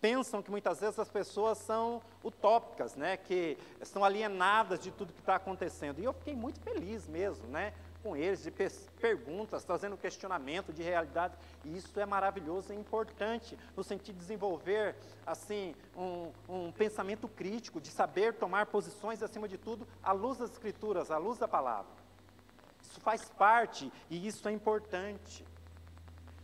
pensam 0.00 0.42
que 0.42 0.50
muitas 0.50 0.80
vezes 0.80 0.98
as 0.98 1.08
pessoas 1.08 1.58
são 1.58 2.00
utópicas, 2.22 2.94
né? 2.94 3.16
que 3.16 3.58
estão 3.80 4.04
alienadas 4.04 4.80
de 4.80 4.90
tudo 4.90 5.12
que 5.12 5.20
está 5.20 5.36
acontecendo. 5.36 6.00
E 6.00 6.04
eu 6.04 6.12
fiquei 6.12 6.34
muito 6.34 6.60
feliz 6.60 7.06
mesmo, 7.08 7.46
né? 7.48 7.72
com 8.02 8.16
eles, 8.16 8.42
de 8.44 8.52
perguntas, 9.00 9.64
trazendo 9.64 9.96
questionamento 9.96 10.72
de 10.72 10.82
realidade. 10.82 11.36
E 11.64 11.76
isso 11.76 11.98
é 11.98 12.06
maravilhoso 12.06 12.72
e 12.72 12.76
importante, 12.76 13.58
no 13.76 13.82
sentido 13.82 14.14
de 14.14 14.20
desenvolver 14.20 14.94
assim 15.26 15.74
um, 15.96 16.30
um 16.48 16.72
pensamento 16.72 17.26
crítico, 17.28 17.80
de 17.80 17.90
saber 17.90 18.34
tomar 18.34 18.66
posições, 18.66 19.22
acima 19.22 19.48
de 19.48 19.58
tudo, 19.58 19.86
à 20.02 20.12
luz 20.12 20.38
das 20.38 20.52
Escrituras, 20.52 21.10
à 21.10 21.18
luz 21.18 21.38
da 21.38 21.48
palavra. 21.48 21.90
Isso 22.82 23.00
faz 23.00 23.28
parte 23.30 23.92
e 24.08 24.26
isso 24.26 24.48
é 24.48 24.52
importante 24.52 25.44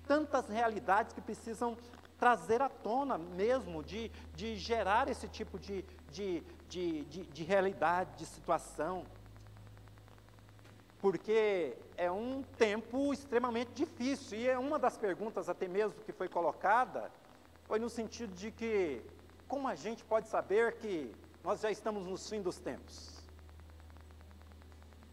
tantas 0.06 0.48
realidades 0.48 1.12
que 1.12 1.20
precisam 1.20 1.76
trazer 2.18 2.62
à 2.62 2.68
tona 2.68 3.18
mesmo, 3.18 3.82
de, 3.82 4.10
de 4.34 4.56
gerar 4.56 5.08
esse 5.08 5.28
tipo 5.28 5.58
de, 5.58 5.84
de, 6.10 6.42
de, 6.68 7.04
de, 7.04 7.24
de 7.26 7.42
realidade, 7.44 8.10
de 8.16 8.26
situação. 8.26 9.04
porque 11.04 11.76
é 11.98 12.10
um 12.10 12.42
tempo 12.56 13.12
extremamente 13.12 13.72
difícil. 13.74 14.38
E 14.38 14.48
é 14.48 14.58
uma 14.58 14.78
das 14.78 14.96
perguntas, 14.96 15.50
até 15.50 15.68
mesmo, 15.68 16.00
que 16.02 16.12
foi 16.12 16.30
colocada, 16.30 17.10
foi 17.66 17.78
no 17.78 17.90
sentido 17.90 18.34
de 18.34 18.50
que, 18.50 19.02
como 19.46 19.68
a 19.68 19.74
gente 19.74 20.02
pode 20.02 20.28
saber 20.28 20.76
que 20.78 21.14
nós 21.42 21.60
já 21.60 21.70
estamos 21.70 22.06
no 22.06 22.16
fim 22.16 22.40
dos 22.40 22.58
tempos? 22.58 23.22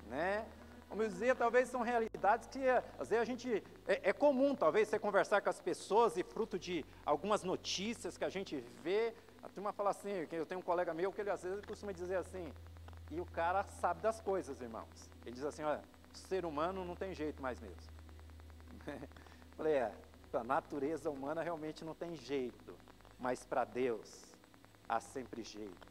Né? 0.07 0.45
Como 0.91 1.03
eu 1.03 1.07
dizia, 1.07 1.33
talvez 1.33 1.69
são 1.69 1.81
realidades 1.83 2.49
que 2.49 2.59
às 2.99 3.09
vezes 3.09 3.21
a 3.21 3.23
gente. 3.23 3.63
É, 3.87 4.09
é, 4.09 4.11
comum, 4.11 4.53
talvez, 4.53 4.89
você 4.89 4.99
conversar 4.99 5.41
com 5.41 5.49
as 5.49 5.61
pessoas 5.61 6.17
e 6.17 6.23
fruto 6.23 6.59
de 6.59 6.85
algumas 7.05 7.43
notícias 7.43 8.17
que 8.17 8.25
a 8.25 8.29
gente 8.29 8.57
vê. 8.83 9.13
A 9.41 9.47
turma 9.47 9.71
fala 9.71 9.91
assim: 9.91 10.27
eu 10.29 10.45
tenho 10.45 10.59
um 10.59 10.63
colega 10.63 10.93
meu 10.93 11.13
que 11.13 11.21
ele 11.21 11.29
às 11.29 11.43
vezes 11.43 11.63
costuma 11.65 11.93
dizer 11.93 12.17
assim, 12.17 12.51
e 13.09 13.21
o 13.21 13.25
cara 13.25 13.63
sabe 13.63 14.01
das 14.01 14.19
coisas, 14.19 14.59
irmãos. 14.59 15.09
Ele 15.25 15.33
diz 15.33 15.45
assim: 15.45 15.63
olha, 15.63 15.81
ser 16.13 16.43
humano 16.43 16.83
não 16.83 16.93
tem 16.93 17.13
jeito 17.13 17.41
mais 17.41 17.57
mesmo. 17.61 17.89
Falei, 19.55 19.75
é, 19.75 19.93
a 20.33 20.43
natureza 20.43 21.09
humana 21.09 21.41
realmente 21.41 21.85
não 21.85 21.95
tem 21.95 22.17
jeito, 22.17 22.75
mas 23.17 23.45
para 23.45 23.63
Deus 23.63 24.25
há 24.89 24.99
sempre 24.99 25.41
jeito. 25.41 25.87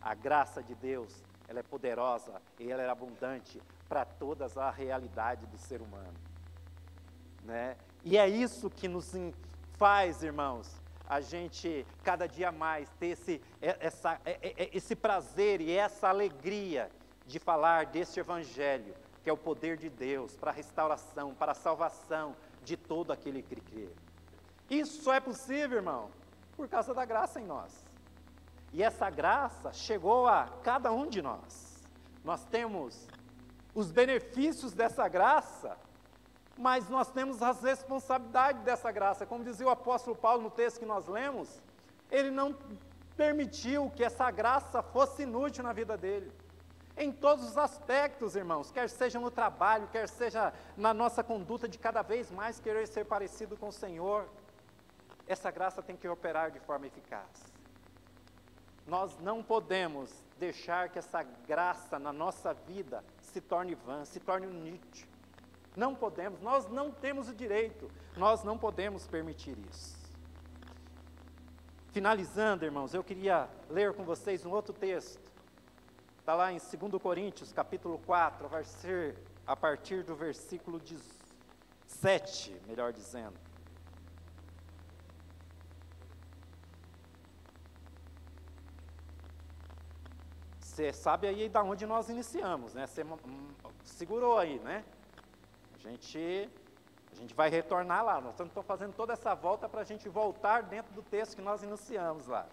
A 0.00 0.14
graça 0.14 0.62
de 0.62 0.76
Deus, 0.76 1.24
ela 1.48 1.58
é 1.58 1.62
poderosa 1.64 2.40
e 2.60 2.70
ela 2.70 2.84
é 2.84 2.88
abundante 2.88 3.60
para 3.94 4.04
todas 4.04 4.58
a 4.58 4.72
realidade 4.72 5.46
do 5.46 5.56
ser 5.56 5.80
humano. 5.80 6.14
Né? 7.44 7.76
E 8.02 8.18
é 8.18 8.28
isso 8.28 8.68
que 8.68 8.88
nos 8.88 9.12
faz, 9.78 10.24
irmãos, 10.24 10.68
a 11.08 11.20
gente 11.20 11.86
cada 12.02 12.26
dia 12.26 12.50
mais 12.50 12.90
ter 12.98 13.10
esse, 13.10 13.40
essa, 13.60 14.20
esse 14.72 14.96
prazer 14.96 15.60
e 15.60 15.70
essa 15.70 16.08
alegria 16.08 16.90
de 17.24 17.38
falar 17.38 17.86
deste 17.86 18.18
Evangelho, 18.18 18.96
que 19.22 19.30
é 19.30 19.32
o 19.32 19.36
poder 19.36 19.76
de 19.76 19.88
Deus 19.88 20.34
para 20.34 20.50
a 20.50 20.54
restauração, 20.54 21.32
para 21.32 21.52
a 21.52 21.54
salvação 21.54 22.34
de 22.64 22.76
todo 22.76 23.12
aquele 23.12 23.42
que 23.42 23.54
crê. 23.60 23.88
Isso 24.68 25.04
só 25.04 25.14
é 25.14 25.20
possível, 25.20 25.76
irmão, 25.76 26.10
por 26.56 26.68
causa 26.68 26.92
da 26.92 27.04
graça 27.04 27.40
em 27.40 27.46
nós. 27.46 27.72
E 28.72 28.82
essa 28.82 29.08
graça 29.08 29.72
chegou 29.72 30.26
a 30.26 30.48
cada 30.64 30.90
um 30.90 31.06
de 31.08 31.22
nós. 31.22 31.80
Nós 32.24 32.44
temos 32.46 33.06
os 33.74 33.90
benefícios 33.90 34.72
dessa 34.72 35.08
graça, 35.08 35.76
mas 36.56 36.88
nós 36.88 37.10
temos 37.10 37.42
as 37.42 37.62
responsabilidades 37.62 38.62
dessa 38.62 38.92
graça. 38.92 39.26
Como 39.26 39.42
dizia 39.42 39.66
o 39.66 39.70
apóstolo 39.70 40.14
Paulo 40.16 40.42
no 40.42 40.50
texto 40.50 40.78
que 40.78 40.86
nós 40.86 41.06
lemos, 41.06 41.60
ele 42.10 42.30
não 42.30 42.56
permitiu 43.16 43.90
que 43.90 44.04
essa 44.04 44.30
graça 44.30 44.82
fosse 44.82 45.22
inútil 45.22 45.64
na 45.64 45.72
vida 45.72 45.96
dele. 45.96 46.32
Em 46.96 47.10
todos 47.10 47.44
os 47.44 47.58
aspectos, 47.58 48.36
irmãos, 48.36 48.70
quer 48.70 48.88
seja 48.88 49.18
no 49.18 49.30
trabalho, 49.30 49.88
quer 49.88 50.08
seja 50.08 50.52
na 50.76 50.94
nossa 50.94 51.24
conduta 51.24 51.68
de 51.68 51.76
cada 51.76 52.02
vez 52.02 52.30
mais 52.30 52.60
querer 52.60 52.86
ser 52.86 53.04
parecido 53.04 53.56
com 53.56 53.68
o 53.68 53.72
Senhor, 53.72 54.28
essa 55.26 55.50
graça 55.50 55.82
tem 55.82 55.96
que 55.96 56.06
operar 56.06 56.52
de 56.52 56.60
forma 56.60 56.86
eficaz. 56.86 57.52
Nós 58.86 59.18
não 59.18 59.42
podemos 59.42 60.22
deixar 60.38 60.88
que 60.88 60.98
essa 60.98 61.22
graça 61.22 61.98
na 61.98 62.12
nossa 62.12 62.52
vida 62.52 63.02
se 63.34 63.40
torne 63.40 63.74
vã, 63.74 64.04
se 64.04 64.20
torne 64.20 64.46
inútil. 64.46 65.08
Não 65.76 65.92
podemos, 65.92 66.40
nós 66.40 66.68
não 66.68 66.92
temos 66.92 67.28
o 67.28 67.34
direito, 67.34 67.90
nós 68.16 68.44
não 68.44 68.56
podemos 68.56 69.08
permitir 69.08 69.58
isso. 69.68 69.96
Finalizando, 71.90 72.64
irmãos, 72.64 72.94
eu 72.94 73.02
queria 73.02 73.48
ler 73.68 73.92
com 73.92 74.04
vocês 74.04 74.46
um 74.46 74.52
outro 74.52 74.72
texto. 74.72 75.32
Está 76.20 76.36
lá 76.36 76.52
em 76.52 76.58
2 76.58 77.02
Coríntios, 77.02 77.52
capítulo 77.52 77.98
4, 78.06 78.48
vai 78.48 78.62
ser 78.62 79.16
a 79.44 79.56
partir 79.56 80.04
do 80.04 80.14
versículo 80.14 80.80
7, 81.86 82.56
melhor 82.68 82.92
dizendo. 82.92 83.34
Você 90.74 90.92
sabe 90.92 91.28
aí 91.28 91.48
da 91.48 91.62
onde 91.62 91.86
nós 91.86 92.08
iniciamos, 92.08 92.74
né? 92.74 92.84
Você 92.88 93.06
segurou 93.84 94.36
aí, 94.36 94.58
né? 94.58 94.84
A 95.72 95.78
gente, 95.78 96.50
a 97.12 97.14
gente 97.14 97.32
vai 97.32 97.48
retornar 97.48 98.04
lá. 98.04 98.20
Nós 98.20 98.32
estamos 98.32 98.52
fazendo 98.66 98.92
toda 98.92 99.12
essa 99.12 99.36
volta 99.36 99.68
para 99.68 99.82
a 99.82 99.84
gente 99.84 100.08
voltar 100.08 100.64
dentro 100.64 100.92
do 100.92 101.00
texto 101.00 101.36
que 101.36 101.42
nós 101.42 101.62
iniciamos 101.62 102.26
lá. 102.26 102.48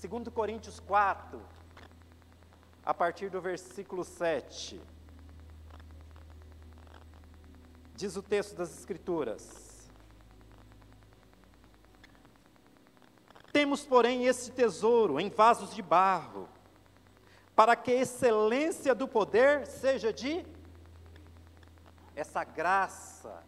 2 0.00 0.28
Coríntios 0.28 0.78
4, 0.78 1.42
a 2.86 2.94
partir 2.94 3.28
do 3.30 3.40
versículo 3.40 4.04
7. 4.04 4.80
Diz 7.96 8.14
o 8.14 8.22
texto 8.22 8.54
das 8.54 8.78
Escrituras: 8.78 9.90
Temos, 13.52 13.84
porém, 13.84 14.24
esse 14.24 14.52
tesouro 14.52 15.18
em 15.18 15.28
vasos 15.28 15.74
de 15.74 15.82
barro 15.82 16.48
para 17.58 17.74
que 17.74 17.90
a 17.90 18.02
excelência 18.02 18.94
do 18.94 19.08
poder 19.08 19.66
seja 19.66 20.12
de 20.12 20.46
essa 22.14 22.44
graça 22.44 23.42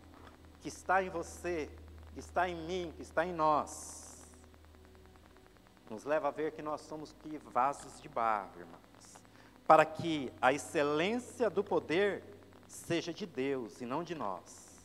que 0.61 0.67
está 0.67 1.01
em 1.01 1.09
você, 1.09 1.71
que 2.13 2.19
está 2.19 2.49
em 2.49 2.57
mim, 2.57 2.93
que 2.97 3.03
está 3.03 3.25
em 3.25 3.33
nós, 3.33 4.27
nos 5.89 6.03
leva 6.03 6.27
a 6.27 6.33
ver 6.33 6.51
que 6.51 6.61
nós 6.61 6.81
somos 6.81 7.13
que 7.21 7.39
vasos 7.39 8.03
de 8.03 8.09
barro, 8.09 8.51
irmãos, 8.59 9.23
para 9.65 9.85
que 9.85 10.33
a 10.43 10.53
excelência 10.53 11.49
do 11.49 11.63
poder 11.63 12.25
seja 12.67 13.15
de 13.15 13.27
Deus 13.27 13.81
e 13.81 13.87
não 13.87 14.03
de 14.03 14.17
nós. 14.17 14.83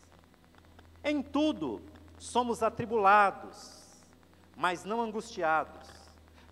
Em 1.03 1.23
tudo 1.23 1.81
somos 2.19 2.61
atribulados, 2.61 3.87
mas 4.55 4.83
não 4.83 5.01
angustiados, 5.01 5.89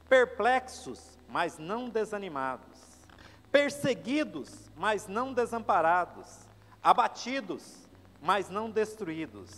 perplexos, 0.10 1.20
mas 1.28 1.58
não 1.58 1.90
desanimados, 1.90 2.80
perseguidos, 3.52 4.70
mas 4.76 5.08
não 5.08 5.34
desamparados, 5.34 6.28
abatidos, 6.82 7.88
mas 8.22 8.50
não 8.50 8.70
destruídos, 8.70 9.50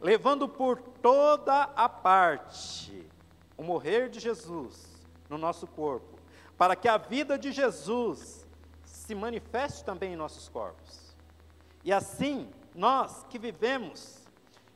levando 0.00 0.48
por 0.48 0.78
toda 0.78 1.62
a 1.62 1.88
parte 1.88 3.06
o 3.56 3.62
morrer 3.62 4.08
de 4.10 4.20
Jesus 4.20 4.86
no 5.28 5.38
nosso 5.38 5.66
corpo, 5.66 6.18
para 6.58 6.76
que 6.76 6.88
a 6.88 6.96
vida 6.96 7.38
de 7.38 7.52
Jesus 7.52 8.46
se 8.84 9.14
manifeste 9.14 9.84
também 9.84 10.12
em 10.12 10.16
nossos 10.16 10.48
corpos. 10.48 11.14
E 11.84 11.92
assim, 11.92 12.48
nós 12.74 13.24
que 13.30 13.38
vivemos, 13.38 14.18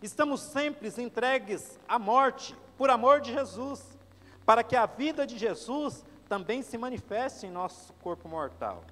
estamos 0.00 0.40
sempre 0.40 0.88
entregues 0.98 1.78
à 1.88 1.98
morte 1.98 2.56
por 2.78 2.88
amor 2.88 3.20
de 3.20 3.33
Jesus, 3.33 3.85
para 4.46 4.62
que 4.62 4.76
a 4.76 4.87
vida 4.87 5.26
de 5.26 5.37
Jesus 5.37 6.04
também 6.31 6.62
se 6.62 6.79
manifeste 6.79 7.45
em 7.45 7.51
nosso 7.51 7.93
corpo 7.95 8.29
mortal. 8.29 8.85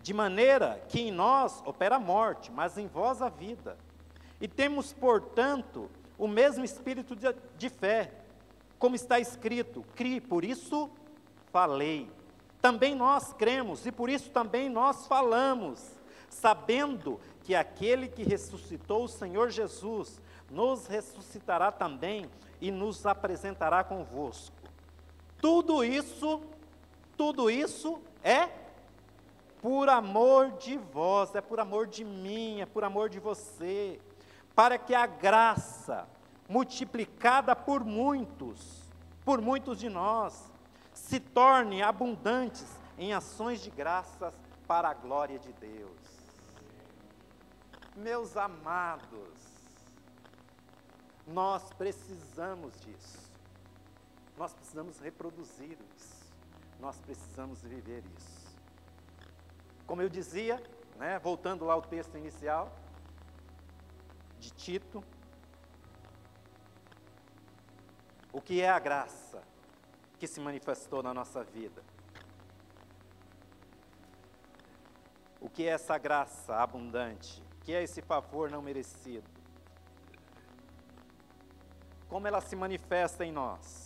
De 0.00 0.14
maneira 0.14 0.80
que 0.88 1.00
em 1.00 1.10
nós 1.10 1.60
opera 1.66 1.96
a 1.96 1.98
morte, 1.98 2.52
mas 2.52 2.78
em 2.78 2.86
vós 2.86 3.20
a 3.20 3.28
vida. 3.28 3.76
E 4.40 4.46
temos, 4.46 4.92
portanto, 4.92 5.90
o 6.16 6.28
mesmo 6.28 6.64
espírito 6.64 7.16
de, 7.16 7.34
de 7.58 7.68
fé, 7.68 8.12
como 8.78 8.94
está 8.94 9.18
escrito: 9.18 9.84
crie, 9.96 10.20
por 10.20 10.44
isso 10.44 10.88
falei. 11.50 12.08
Também 12.62 12.94
nós 12.94 13.32
cremos 13.32 13.84
e 13.84 13.90
por 13.90 14.08
isso 14.08 14.30
também 14.30 14.68
nós 14.68 15.04
falamos, 15.08 15.84
sabendo 16.30 17.18
que 17.42 17.56
aquele 17.56 18.06
que 18.06 18.22
ressuscitou 18.22 19.02
o 19.02 19.08
Senhor 19.08 19.50
Jesus 19.50 20.22
nos 20.48 20.86
ressuscitará 20.86 21.72
também 21.72 22.30
e 22.60 22.70
nos 22.70 23.04
apresentará 23.04 23.82
convosco. 23.82 24.55
Tudo 25.40 25.84
isso, 25.84 26.42
tudo 27.16 27.50
isso 27.50 28.00
é 28.22 28.48
por 29.60 29.88
amor 29.88 30.52
de 30.52 30.76
vós, 30.76 31.34
é 31.34 31.40
por 31.40 31.58
amor 31.60 31.86
de 31.86 32.04
mim, 32.04 32.60
é 32.60 32.66
por 32.66 32.84
amor 32.84 33.08
de 33.08 33.18
você, 33.18 34.00
para 34.54 34.78
que 34.78 34.94
a 34.94 35.06
graça 35.06 36.08
multiplicada 36.48 37.56
por 37.56 37.84
muitos, 37.84 38.82
por 39.24 39.40
muitos 39.40 39.78
de 39.78 39.88
nós, 39.88 40.50
se 40.92 41.20
torne 41.20 41.82
abundantes 41.82 42.66
em 42.96 43.12
ações 43.12 43.60
de 43.60 43.70
graças 43.70 44.34
para 44.66 44.88
a 44.88 44.94
glória 44.94 45.38
de 45.38 45.52
Deus. 45.54 46.16
Meus 47.94 48.36
amados, 48.36 49.34
nós 51.26 51.72
precisamos 51.72 52.78
disso. 52.80 53.25
Nós 54.36 54.52
precisamos 54.52 54.98
reproduzir 54.98 55.78
isso. 55.96 56.26
Nós 56.78 57.00
precisamos 57.00 57.62
viver 57.62 58.04
isso. 58.16 58.56
Como 59.86 60.02
eu 60.02 60.08
dizia, 60.08 60.62
né, 60.96 61.18
voltando 61.18 61.64
lá 61.64 61.74
ao 61.74 61.82
texto 61.82 62.16
inicial 62.16 62.76
de 64.38 64.50
Tito, 64.50 65.02
o 68.32 68.40
que 68.40 68.60
é 68.60 68.68
a 68.68 68.78
graça 68.78 69.42
que 70.18 70.26
se 70.26 70.40
manifestou 70.40 71.02
na 71.02 71.14
nossa 71.14 71.42
vida? 71.42 71.82
o 75.46 75.48
que 75.48 75.62
é 75.62 75.70
essa 75.70 75.96
graça 75.96 76.56
abundante, 76.56 77.40
o 77.60 77.64
que 77.64 77.72
é 77.72 77.80
esse 77.80 78.02
favor 78.02 78.50
não 78.50 78.60
merecido. 78.60 79.30
Como 82.08 82.26
ela 82.26 82.40
se 82.40 82.56
manifesta 82.56 83.24
em 83.24 83.30
nós? 83.30 83.85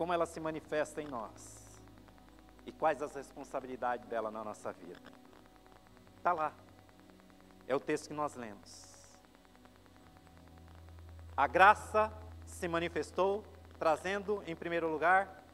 Como 0.00 0.14
ela 0.14 0.24
se 0.24 0.40
manifesta 0.40 1.02
em 1.02 1.06
nós? 1.06 1.78
E 2.64 2.72
quais 2.72 3.02
as 3.02 3.14
responsabilidades 3.14 4.08
dela 4.08 4.30
na 4.30 4.42
nossa 4.42 4.72
vida? 4.72 4.98
Está 6.16 6.32
lá. 6.32 6.54
É 7.68 7.76
o 7.76 7.80
texto 7.80 8.08
que 8.08 8.14
nós 8.14 8.34
lemos. 8.34 8.94
A 11.36 11.46
graça 11.46 12.10
se 12.46 12.66
manifestou, 12.66 13.44
trazendo, 13.78 14.42
em 14.46 14.56
primeiro 14.56 14.90
lugar, 14.90 15.44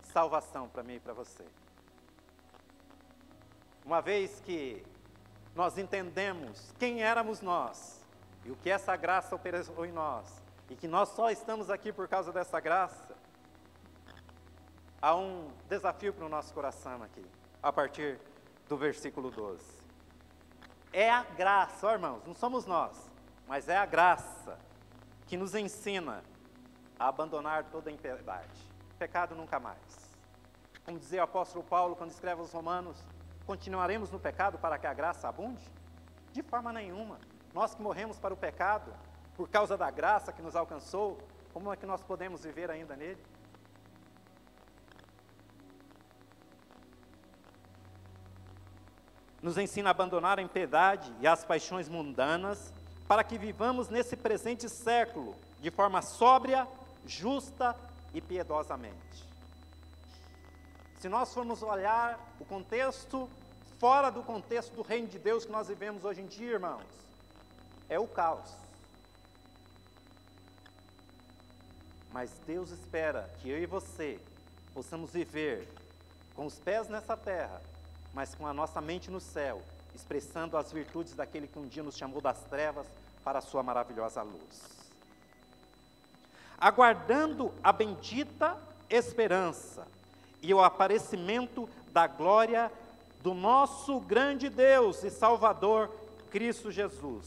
salvação 0.00 0.66
para 0.66 0.82
mim 0.82 0.94
e 0.94 1.00
para 1.00 1.12
você. 1.12 1.44
Uma 3.84 4.00
vez 4.00 4.40
que 4.40 4.82
nós 5.54 5.76
entendemos 5.76 6.72
quem 6.78 7.02
éramos 7.02 7.42
nós 7.42 8.02
e 8.46 8.50
o 8.50 8.56
que 8.56 8.70
essa 8.70 8.96
graça 8.96 9.36
operou 9.36 9.84
em 9.84 9.92
nós, 9.92 10.40
e 10.70 10.74
que 10.74 10.88
nós 10.88 11.10
só 11.10 11.30
estamos 11.30 11.68
aqui 11.68 11.92
por 11.92 12.08
causa 12.08 12.32
dessa 12.32 12.58
graça, 12.58 13.11
há 15.02 15.16
um 15.16 15.50
desafio 15.68 16.14
para 16.14 16.24
o 16.24 16.28
nosso 16.28 16.54
coração 16.54 17.02
aqui, 17.02 17.26
a 17.60 17.72
partir 17.72 18.20
do 18.68 18.76
versículo 18.76 19.32
12. 19.32 19.82
É 20.92 21.10
a 21.10 21.24
graça, 21.24 21.88
ó 21.88 21.92
irmãos, 21.92 22.22
não 22.24 22.34
somos 22.34 22.64
nós, 22.64 23.10
mas 23.48 23.68
é 23.68 23.76
a 23.76 23.84
graça 23.84 24.56
que 25.26 25.36
nos 25.36 25.56
ensina 25.56 26.22
a 26.98 27.08
abandonar 27.08 27.64
toda 27.64 27.90
a 27.90 27.92
impiedade. 27.92 28.48
Pecado 28.98 29.34
nunca 29.34 29.58
mais. 29.58 30.12
Como 30.84 30.98
dizia 30.98 31.20
o 31.20 31.24
apóstolo 31.24 31.64
Paulo 31.64 31.96
quando 31.96 32.10
escreve 32.10 32.40
aos 32.40 32.52
Romanos, 32.52 32.96
continuaremos 33.44 34.10
no 34.10 34.20
pecado 34.20 34.58
para 34.58 34.78
que 34.78 34.86
a 34.86 34.94
graça 34.94 35.28
abunde? 35.28 35.62
De 36.32 36.42
forma 36.42 36.72
nenhuma. 36.72 37.18
Nós 37.52 37.74
que 37.74 37.82
morremos 37.82 38.18
para 38.18 38.32
o 38.32 38.36
pecado, 38.36 38.92
por 39.34 39.48
causa 39.48 39.76
da 39.76 39.90
graça 39.90 40.32
que 40.32 40.42
nos 40.42 40.54
alcançou, 40.54 41.18
como 41.52 41.72
é 41.72 41.76
que 41.76 41.86
nós 41.86 42.02
podemos 42.02 42.44
viver 42.44 42.70
ainda 42.70 42.94
nele? 42.94 43.20
Nos 49.42 49.58
ensina 49.58 49.90
a 49.90 49.92
abandonar 49.92 50.38
a 50.38 50.42
impiedade 50.42 51.12
e 51.20 51.26
as 51.26 51.44
paixões 51.44 51.88
mundanas, 51.88 52.72
para 53.08 53.24
que 53.24 53.36
vivamos 53.36 53.88
nesse 53.88 54.16
presente 54.16 54.68
século 54.68 55.34
de 55.60 55.70
forma 55.70 56.00
sóbria, 56.00 56.66
justa 57.04 57.76
e 58.14 58.20
piedosamente. 58.20 58.96
Se 61.00 61.08
nós 61.08 61.34
formos 61.34 61.62
olhar 61.62 62.18
o 62.38 62.44
contexto, 62.44 63.28
fora 63.80 64.10
do 64.10 64.22
contexto 64.22 64.72
do 64.74 64.82
reino 64.82 65.08
de 65.08 65.18
Deus 65.18 65.44
que 65.44 65.50
nós 65.50 65.66
vivemos 65.66 66.04
hoje 66.04 66.20
em 66.20 66.26
dia, 66.26 66.52
irmãos, 66.52 66.86
é 67.88 67.98
o 67.98 68.06
caos. 68.06 68.48
Mas 72.12 72.30
Deus 72.46 72.70
espera 72.70 73.28
que 73.40 73.50
eu 73.50 73.58
e 73.60 73.66
você 73.66 74.20
possamos 74.72 75.10
viver 75.10 75.68
com 76.36 76.46
os 76.46 76.58
pés 76.58 76.88
nessa 76.88 77.16
terra, 77.16 77.60
mas 78.14 78.34
com 78.34 78.46
a 78.46 78.52
nossa 78.52 78.80
mente 78.80 79.10
no 79.10 79.20
céu, 79.20 79.62
expressando 79.94 80.56
as 80.56 80.72
virtudes 80.72 81.14
daquele 81.14 81.46
que 81.46 81.58
um 81.58 81.66
dia 81.66 81.82
nos 81.82 81.96
chamou 81.96 82.20
das 82.20 82.40
trevas 82.44 82.86
para 83.24 83.38
a 83.38 83.42
sua 83.42 83.62
maravilhosa 83.62 84.22
luz. 84.22 84.82
Aguardando 86.58 87.52
a 87.62 87.72
bendita 87.72 88.56
esperança 88.88 89.86
e 90.40 90.52
o 90.52 90.62
aparecimento 90.62 91.68
da 91.92 92.06
glória 92.06 92.70
do 93.22 93.34
nosso 93.34 94.00
grande 94.00 94.48
Deus 94.48 95.02
e 95.04 95.10
Salvador, 95.10 95.90
Cristo 96.30 96.70
Jesus, 96.70 97.26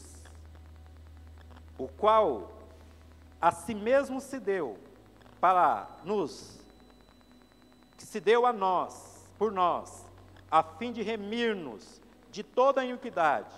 o 1.78 1.88
qual 1.88 2.50
a 3.40 3.50
si 3.50 3.74
mesmo 3.74 4.20
se 4.20 4.38
deu 4.38 4.78
para 5.40 5.86
nos, 6.04 6.58
que 7.96 8.04
se 8.04 8.20
deu 8.20 8.46
a 8.46 8.52
nós, 8.52 9.24
por 9.38 9.52
nós, 9.52 10.05
a 10.50 10.62
fim 10.62 10.92
de 10.92 11.02
remir-nos 11.02 12.00
de 12.30 12.42
toda 12.42 12.80
a 12.80 12.84
iniquidade 12.84 13.54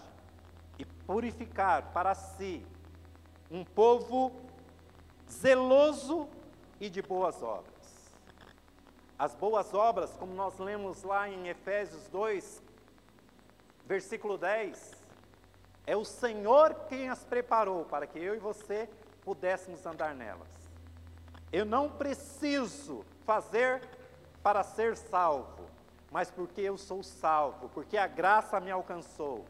e 0.78 0.84
purificar 0.84 1.92
para 1.92 2.14
si 2.14 2.64
um 3.50 3.64
povo 3.64 4.32
zeloso 5.30 6.28
e 6.80 6.88
de 6.88 7.02
boas 7.02 7.42
obras. 7.42 7.74
As 9.18 9.34
boas 9.34 9.74
obras, 9.74 10.16
como 10.16 10.32
nós 10.32 10.58
lemos 10.58 11.02
lá 11.02 11.28
em 11.28 11.48
Efésios 11.48 12.08
2, 12.08 12.62
versículo 13.84 14.38
10, 14.38 14.92
é 15.86 15.96
o 15.96 16.04
Senhor 16.04 16.74
quem 16.88 17.08
as 17.08 17.24
preparou 17.24 17.84
para 17.84 18.06
que 18.06 18.18
eu 18.18 18.34
e 18.34 18.38
você 18.38 18.88
pudéssemos 19.22 19.84
andar 19.86 20.14
nelas. 20.14 20.48
Eu 21.52 21.64
não 21.64 21.88
preciso 21.88 23.04
fazer 23.24 23.80
para 24.42 24.62
ser 24.62 24.96
salvo, 24.96 25.67
mas 26.10 26.30
porque 26.30 26.60
eu 26.60 26.76
sou 26.78 27.02
salvo, 27.02 27.68
porque 27.70 27.96
a 27.96 28.06
graça 28.06 28.60
me 28.60 28.70
alcançou. 28.70 29.44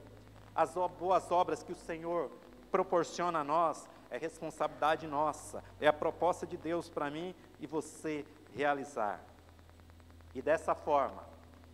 As 0.55 0.75
boas 0.99 1.31
obras 1.31 1.63
que 1.63 1.73
o 1.73 1.77
Senhor 1.77 2.31
proporciona 2.71 3.41
a 3.41 3.45
nós 3.45 3.89
é 4.11 4.19
responsabilidade 4.19 5.07
nossa, 5.07 5.63
é 5.81 5.87
a 5.87 5.93
proposta 5.93 6.47
de 6.47 6.57
Deus 6.57 6.89
para 6.89 7.11
mim 7.11 7.35
e 7.61 7.67
você 7.67 8.25
realizar. 8.55 9.21
E 10.35 10.43
dessa 10.43 10.75
forma, 10.75 11.23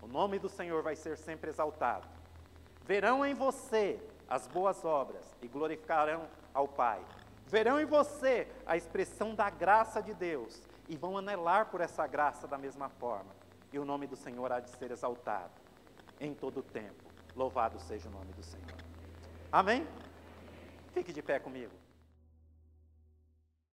o 0.03 0.07
nome 0.07 0.39
do 0.39 0.49
Senhor 0.49 0.83
vai 0.83 0.97
ser 0.97 1.17
sempre 1.17 1.51
exaltado. 1.51 2.07
Verão 2.85 3.25
em 3.25 3.35
você 3.35 4.01
as 4.29 4.47
boas 4.47 4.85
obras 4.85 5.25
e 5.41 5.49
glorificarão 5.49 6.27
ao 6.53 6.69
Pai 6.69 7.01
verão 7.55 7.81
em 7.81 7.85
você 7.85 8.49
a 8.67 8.77
expressão 8.77 9.35
da 9.35 9.49
graça 9.49 10.03
de 10.03 10.13
Deus 10.13 10.61
e 10.89 10.97
vão 10.97 11.17
anelar 11.17 11.67
por 11.67 11.81
essa 11.81 12.05
graça 12.07 12.49
da 12.49 12.59
mesma 12.59 12.89
forma. 12.89 13.31
E 13.75 13.79
o 13.81 13.85
nome 13.85 14.07
do 14.07 14.15
Senhor 14.15 14.53
há 14.53 14.61
de 14.61 14.71
ser 14.71 14.93
exaltado 14.93 15.51
em 16.21 16.33
todo 16.33 16.59
o 16.59 16.63
tempo. 16.63 17.11
Louvado 17.35 17.77
seja 17.81 18.09
o 18.09 18.13
nome 18.13 18.33
do 18.33 18.41
Senhor. 18.41 18.77
Amém? 19.51 19.85
Fique 20.93 21.13
de 21.13 21.21
pé 21.21 21.41
comigo. 21.41 21.73